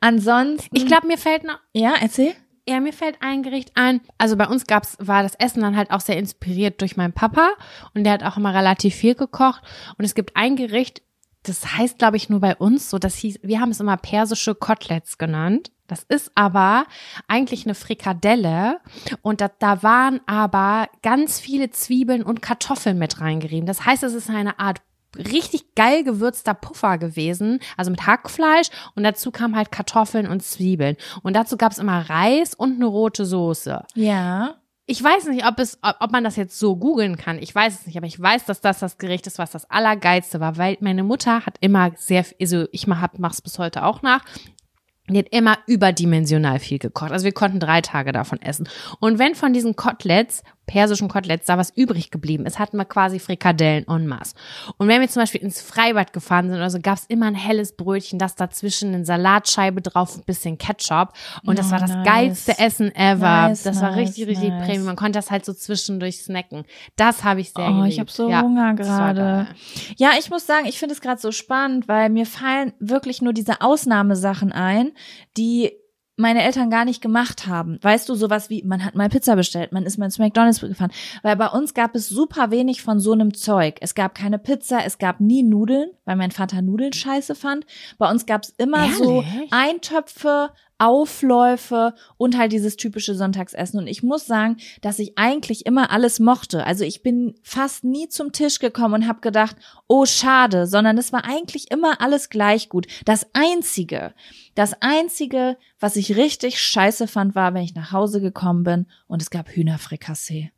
[0.00, 0.76] Ansonsten.
[0.76, 2.34] Ich glaube, mir fällt noch, Ja, erzähl.
[2.70, 4.00] Ja, mir fällt ein Gericht ein.
[4.16, 7.50] Also bei uns gab's, war das Essen dann halt auch sehr inspiriert durch meinen Papa
[7.94, 9.62] und der hat auch immer relativ viel gekocht.
[9.98, 11.02] Und es gibt ein Gericht,
[11.42, 14.54] das heißt, glaube ich, nur bei uns so, das hieß, wir haben es immer persische
[14.54, 15.72] Koteletts genannt.
[15.88, 16.84] Das ist aber
[17.26, 18.78] eigentlich eine Frikadelle
[19.22, 23.66] und da, da waren aber ganz viele Zwiebeln und Kartoffeln mit reingerieben.
[23.66, 24.80] Das heißt, es ist eine Art
[25.16, 30.96] richtig geil gewürzter Puffer gewesen, also mit Hackfleisch und dazu kam halt Kartoffeln und Zwiebeln
[31.22, 33.84] und dazu gab's immer Reis und eine rote Soße.
[33.94, 34.56] Ja.
[34.86, 37.38] Ich weiß nicht, ob es, ob man das jetzt so googeln kann.
[37.38, 40.40] Ich weiß es nicht, aber ich weiß, dass das das Gericht ist, was das allergeilste
[40.40, 44.24] war, weil meine Mutter hat immer sehr, also ich mach, mach's bis heute auch nach.
[45.08, 47.12] Die hat immer überdimensional viel gekocht.
[47.12, 48.68] Also wir konnten drei Tage davon essen.
[49.00, 53.18] Und wenn von diesen Koteletts, persischen Koteletts, da was übrig geblieben ist, hatten wir quasi
[53.18, 54.34] Frikadellen en masse.
[54.78, 57.72] Und wenn wir zum Beispiel ins Freibad gefahren sind oder so, gab's immer ein helles
[57.76, 61.12] Brötchen, das dazwischen eine Salatscheibe drauf, ein bisschen Ketchup.
[61.44, 62.04] Und das Oh, war das nice.
[62.06, 63.48] geilste Essen ever.
[63.48, 64.48] Nice, das war nice, richtig, richtig.
[64.60, 64.84] Premium.
[64.84, 66.64] Man konnte das halt so zwischendurch snacken.
[66.96, 67.92] Das habe ich sehr Oh, geliebt.
[67.94, 69.48] ich habe so Ja, Hunger gerade.
[69.96, 73.32] Ja, ich muss sagen, ich finde es gerade so spannend, weil mir fallen wirklich nur
[73.32, 74.92] diese Ausnahmesachen ein,
[75.36, 75.72] die
[76.20, 77.78] meine Eltern gar nicht gemacht haben.
[77.82, 80.92] Weißt du, sowas wie, man hat mal Pizza bestellt, man ist mal zu McDonalds gefahren.
[81.22, 83.76] Weil bei uns gab es super wenig von so einem Zeug.
[83.80, 87.66] Es gab keine Pizza, es gab nie Nudeln, weil mein Vater Nudeln scheiße fand.
[87.98, 89.52] Bei uns gab es immer so Ehrlich?
[89.52, 90.50] Eintöpfe,
[90.80, 93.78] Aufläufe und halt dieses typische Sonntagsessen.
[93.78, 96.64] Und ich muss sagen, dass ich eigentlich immer alles mochte.
[96.66, 99.56] Also ich bin fast nie zum Tisch gekommen und habe gedacht,
[99.88, 102.86] oh schade, sondern es war eigentlich immer alles gleich gut.
[103.04, 104.14] Das Einzige,
[104.54, 109.20] das Einzige, was ich richtig scheiße fand, war, wenn ich nach Hause gekommen bin und
[109.22, 110.52] es gab Hühnerfrikassee.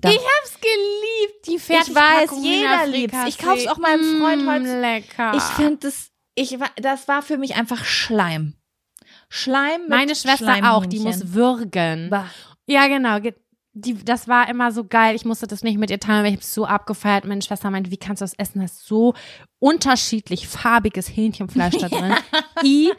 [0.00, 3.16] Da- Ich hab's geliebt, die Ich weiß, Fertigpackung jeder liebt's.
[3.28, 4.80] Ich kauf's auch meinem Freund Mm, heute.
[4.80, 5.32] Lecker.
[5.36, 8.54] Ich finde das, ich das war für mich einfach Schleim.
[9.34, 12.10] Schleim mit Meine Schwester auch, die muss würgen.
[12.10, 12.26] Bah.
[12.66, 13.18] Ja, genau.
[13.20, 13.34] ge-
[13.72, 15.14] Die, das war immer so geil.
[15.16, 17.24] Ich musste das nicht mit ihr teilen, weil ich hab's so abgefeiert.
[17.24, 18.58] Meine Schwester meinte, wie kannst du das essen?
[18.58, 19.14] Da ist so
[19.58, 22.14] unterschiedlich farbiges Hähnchenfleisch da drin.
[22.62, 22.92] I,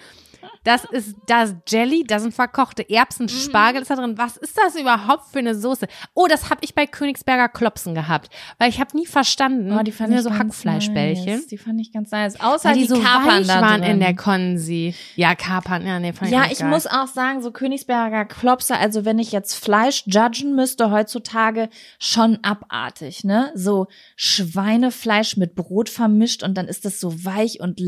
[0.63, 4.17] das ist das Jelly, da sind verkochte Erbsen, Spargel ist da drin.
[4.17, 5.87] Was ist das überhaupt für eine Soße?
[6.13, 9.71] Oh, das habe ich bei Königsberger Klopsen gehabt, weil ich habe nie verstanden.
[9.77, 11.25] Oh, die fand ja ich so Hackfleischbällchen.
[11.25, 11.47] Nice.
[11.47, 12.39] Die fand ich ganz nice.
[12.39, 13.91] Außer Weil die, die, so Kapern da waren drin.
[13.91, 14.95] in der Konsi.
[15.15, 16.69] Ja, Kapern, ja, nee, fand ich ja, ich geil.
[16.69, 22.39] muss auch sagen, so Königsberger Klopser, also wenn ich jetzt Fleisch judgen müsste heutzutage, schon
[22.43, 23.51] abartig, ne?
[23.55, 27.81] So Schweinefleisch mit Brot vermischt und dann ist das so weich und.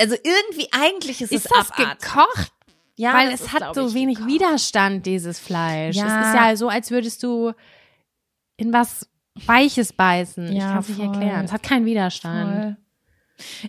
[0.00, 2.00] Also irgendwie eigentlich ist, Ist es das abartig.
[2.00, 2.52] gekocht?
[2.96, 4.32] Ja, Weil es ist, hat so ich, wenig gekocht.
[4.32, 5.96] Widerstand, dieses Fleisch.
[5.96, 6.20] Ja.
[6.22, 7.52] Es ist ja so, als würdest du
[8.56, 9.08] in was
[9.46, 10.46] Weiches beißen.
[10.46, 11.44] ich Ja, kann es nicht erklären.
[11.44, 12.62] Es hat keinen Widerstand.
[12.62, 12.76] Voll.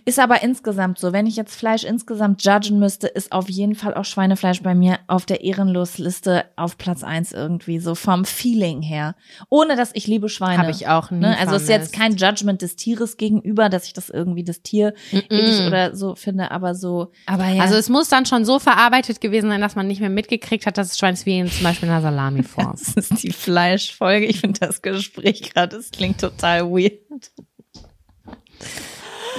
[0.04, 1.12] Ist aber insgesamt so.
[1.12, 4.98] Wenn ich jetzt Fleisch insgesamt judgen müsste, ist auf jeden Fall auch Schweinefleisch bei mir
[5.06, 9.16] auf der Ehrenlosliste auf Platz eins irgendwie, so vom Feeling her.
[9.50, 10.58] Ohne dass ich liebe Schweine.
[10.58, 11.38] Habe ich auch nie Ne?
[11.38, 14.94] Also es ist jetzt kein Judgment des Tieres gegenüber, dass ich das irgendwie das Tier
[15.10, 17.12] eklig oder so finde, aber so.
[17.26, 17.62] Aber ja.
[17.62, 20.78] Also es muss dann schon so verarbeitet gewesen sein, dass man nicht mehr mitgekriegt hat,
[20.78, 22.72] dass es wie in zum Beispiel in einer Salamiform.
[22.94, 24.26] das ist die Fleischfolge.
[24.26, 27.00] Ich finde das Gespräch gerade, das klingt total weird.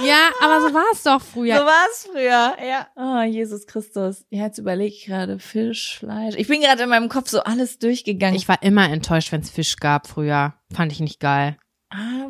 [0.04, 1.58] Ja, aber so war es doch früher.
[1.58, 2.86] So war es früher, ja.
[2.96, 4.24] Oh, Jesus Christus.
[4.30, 6.34] Ja, jetzt überlege ich gerade Fisch, Fleisch.
[6.36, 8.36] Ich bin gerade in meinem Kopf so alles durchgegangen.
[8.36, 10.54] Ich war immer enttäuscht, wenn es Fisch gab früher.
[10.72, 11.56] Fand ich nicht geil.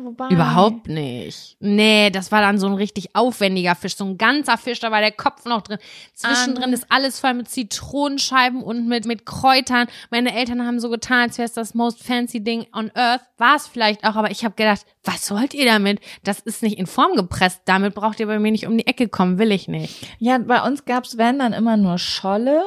[0.09, 0.29] Wobei.
[0.29, 1.55] Überhaupt nicht.
[1.59, 4.99] Nee, das war dann so ein richtig aufwendiger Fisch, so ein ganzer Fisch, da war
[5.01, 5.77] der Kopf noch drin.
[6.13, 6.73] Zwischendrin Ah.
[6.73, 9.87] ist alles voll mit Zitronenscheiben und mit, mit Kräutern.
[10.11, 13.21] Meine Eltern haben so getan, als wäre es das most fancy Ding on earth.
[13.37, 15.99] War es vielleicht auch, aber ich habe gedacht, was wollt ihr damit?
[16.23, 17.61] Das ist nicht in Form gepresst.
[17.65, 20.07] Damit braucht ihr bei mir nicht um die Ecke kommen, will ich nicht.
[20.19, 22.61] Ja, bei uns gab's wenn dann immer nur Scholle.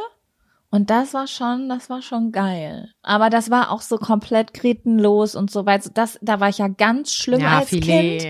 [0.73, 2.89] Und das war schon, das war schon geil.
[3.03, 5.91] Aber das war auch so komplett gretenlos und so weiter.
[5.93, 8.25] Das, da war ich ja ganz schlimm als Kind.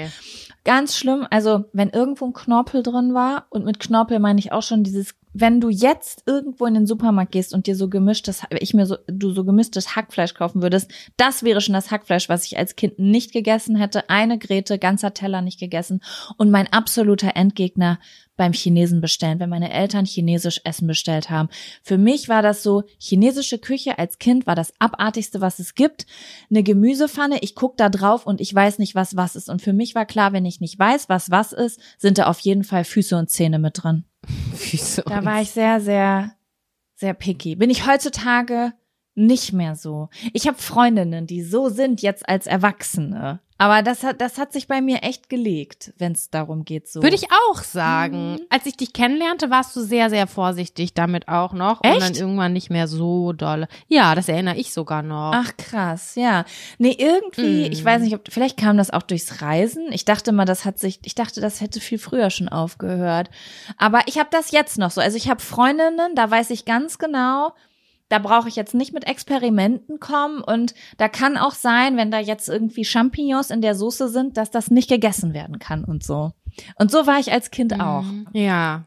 [0.64, 1.24] Ganz schlimm.
[1.30, 5.14] Also, wenn irgendwo ein Knorpel drin war, und mit Knorpel meine ich auch schon dieses,
[5.32, 8.97] wenn du jetzt irgendwo in den Supermarkt gehst und dir so gemischtes, ich mir so,
[9.07, 12.99] du so gemischtes Hackfleisch kaufen würdest, das wäre schon das Hackfleisch, was ich als Kind
[12.99, 14.11] nicht gegessen hätte.
[14.11, 16.01] Eine Grete, ganzer Teller nicht gegessen.
[16.38, 18.01] Und mein absoluter Endgegner
[18.43, 21.49] beim Chinesen bestellen, wenn meine Eltern chinesisch Essen bestellt haben.
[21.84, 26.07] Für mich war das so, chinesische Küche als Kind war das abartigste, was es gibt.
[26.51, 29.49] Eine Gemüsepfanne, ich guck da drauf und ich weiß nicht, was was ist.
[29.49, 32.40] Und für mich war klar, wenn ich nicht weiß, was was ist, sind da auf
[32.40, 34.07] jeden Fall Füße und Zähne mit drin.
[34.72, 35.03] Wieso?
[35.03, 36.32] Da war ich sehr, sehr,
[36.97, 37.55] sehr picky.
[37.55, 38.72] Bin ich heutzutage
[39.14, 40.09] nicht mehr so.
[40.32, 43.38] Ich habe Freundinnen, die so sind jetzt als Erwachsene.
[43.63, 46.89] Aber das hat, das hat sich bei mir echt gelegt, wenn es darum geht.
[46.89, 47.01] So.
[47.01, 48.33] Würde ich auch sagen.
[48.33, 48.41] Mhm.
[48.51, 51.81] Als ich dich kennenlernte, warst du sehr, sehr vorsichtig damit auch noch.
[51.81, 52.21] Und dann Echt?
[52.21, 53.69] irgendwann nicht mehr so doll.
[53.87, 55.31] Ja, das erinnere ich sogar noch.
[55.33, 56.45] Ach krass, ja.
[56.79, 57.73] Nee, irgendwie, Mm.
[57.73, 59.93] ich weiß nicht, ob vielleicht kam das auch durchs Reisen.
[59.93, 63.31] Ich dachte mal, das hat sich, ich dachte, das hätte viel früher schon aufgehört.
[63.79, 65.01] Aber ich habe das jetzt noch so.
[65.01, 67.53] Also ich habe Freundinnen, da weiß ich ganz genau,
[68.13, 72.19] da brauche ich jetzt nicht mit Experimenten kommen und da kann auch sein, wenn da
[72.19, 76.33] jetzt irgendwie Champignons in der Soße sind, dass das nicht gegessen werden kann und so.
[76.77, 78.05] Und so war ich als Kind auch.
[78.35, 78.85] Ja.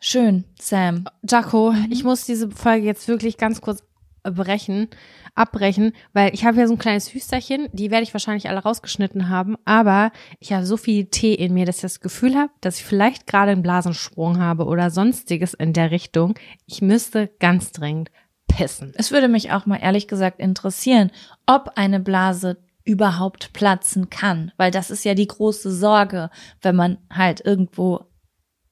[0.00, 1.04] Schön, Sam.
[1.28, 3.82] Jaco, ich muss diese Folge jetzt wirklich ganz kurz
[4.22, 4.88] brechen,
[5.34, 9.28] abbrechen, weil ich habe ja so ein kleines Hüsterchen, die werde ich wahrscheinlich alle rausgeschnitten
[9.28, 12.78] haben, aber ich habe so viel Tee in mir, dass ich das Gefühl habe, dass
[12.78, 16.34] ich vielleicht gerade einen Blasensprung habe oder sonstiges in der Richtung.
[16.66, 18.10] Ich müsste ganz dringend
[18.48, 18.92] pissen.
[18.96, 21.10] Es würde mich auch mal ehrlich gesagt interessieren,
[21.46, 26.30] ob eine Blase überhaupt platzen kann, weil das ist ja die große Sorge,
[26.62, 28.00] wenn man halt irgendwo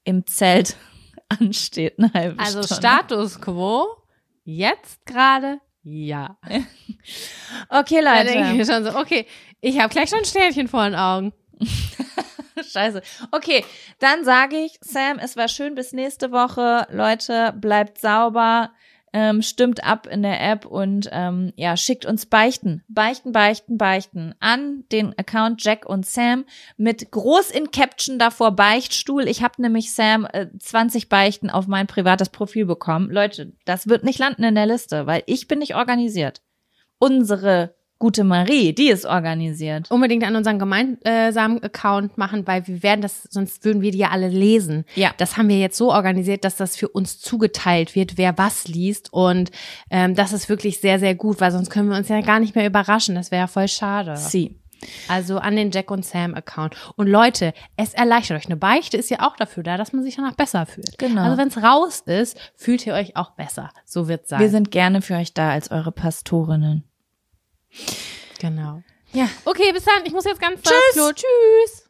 [0.05, 0.76] im Zelt
[1.28, 2.74] ansteht eine halbe Also Stunde.
[2.74, 3.86] Status quo,
[4.47, 6.36] jetzt gerade ja.
[7.68, 8.72] Okay, Da denke ich Leute.
[8.72, 9.24] schon so, okay,
[9.61, 11.32] ich habe gleich schon ein Sternchen vor den Augen.
[12.72, 13.03] Scheiße.
[13.30, 13.64] Okay,
[14.01, 16.88] dann sage ich, Sam, es war schön bis nächste Woche.
[16.90, 18.72] Leute, bleibt sauber.
[19.18, 22.84] Ähm, stimmt ab in der App und ähm, ja, schickt uns Beichten.
[22.86, 26.44] Beichten, beichten, beichten an den Account Jack und Sam
[26.76, 29.26] mit groß in Caption davor Beichtstuhl.
[29.26, 33.10] Ich habe nämlich Sam äh, 20 Beichten auf mein privates Profil bekommen.
[33.10, 36.42] Leute, das wird nicht landen in der Liste, weil ich bin nicht organisiert.
[36.98, 39.90] Unsere gute Marie, die ist organisiert.
[39.90, 44.11] Unbedingt an unseren gemeinsamen Account machen, weil wir werden das, sonst würden wir die ja
[44.11, 44.84] alle lesen.
[44.94, 45.12] Ja.
[45.16, 49.12] Das haben wir jetzt so organisiert, dass das für uns zugeteilt wird, wer was liest.
[49.12, 49.51] Und
[49.90, 52.55] ähm, das ist wirklich sehr, sehr gut, weil sonst können wir uns ja gar nicht
[52.55, 53.14] mehr überraschen.
[53.14, 54.16] Das wäre ja voll schade.
[54.16, 54.61] Sie.
[55.09, 56.76] Also an den Jack und Sam Account.
[56.97, 58.47] Und Leute, es erleichtert euch.
[58.47, 60.99] Eine Beichte ist ja auch dafür da, dass man sich danach besser fühlt.
[60.99, 61.22] Genau.
[61.22, 63.70] Also wenn es raus ist, fühlt ihr euch auch besser.
[63.84, 64.40] So wird's sein.
[64.40, 66.84] Wir sind gerne für euch da als eure Pastorinnen.
[68.39, 68.83] Genau.
[69.12, 69.29] Ja.
[69.45, 70.05] Okay, bis dann.
[70.05, 71.14] Ich muss jetzt ganz Tschüss.
[71.14, 71.86] Tschüss.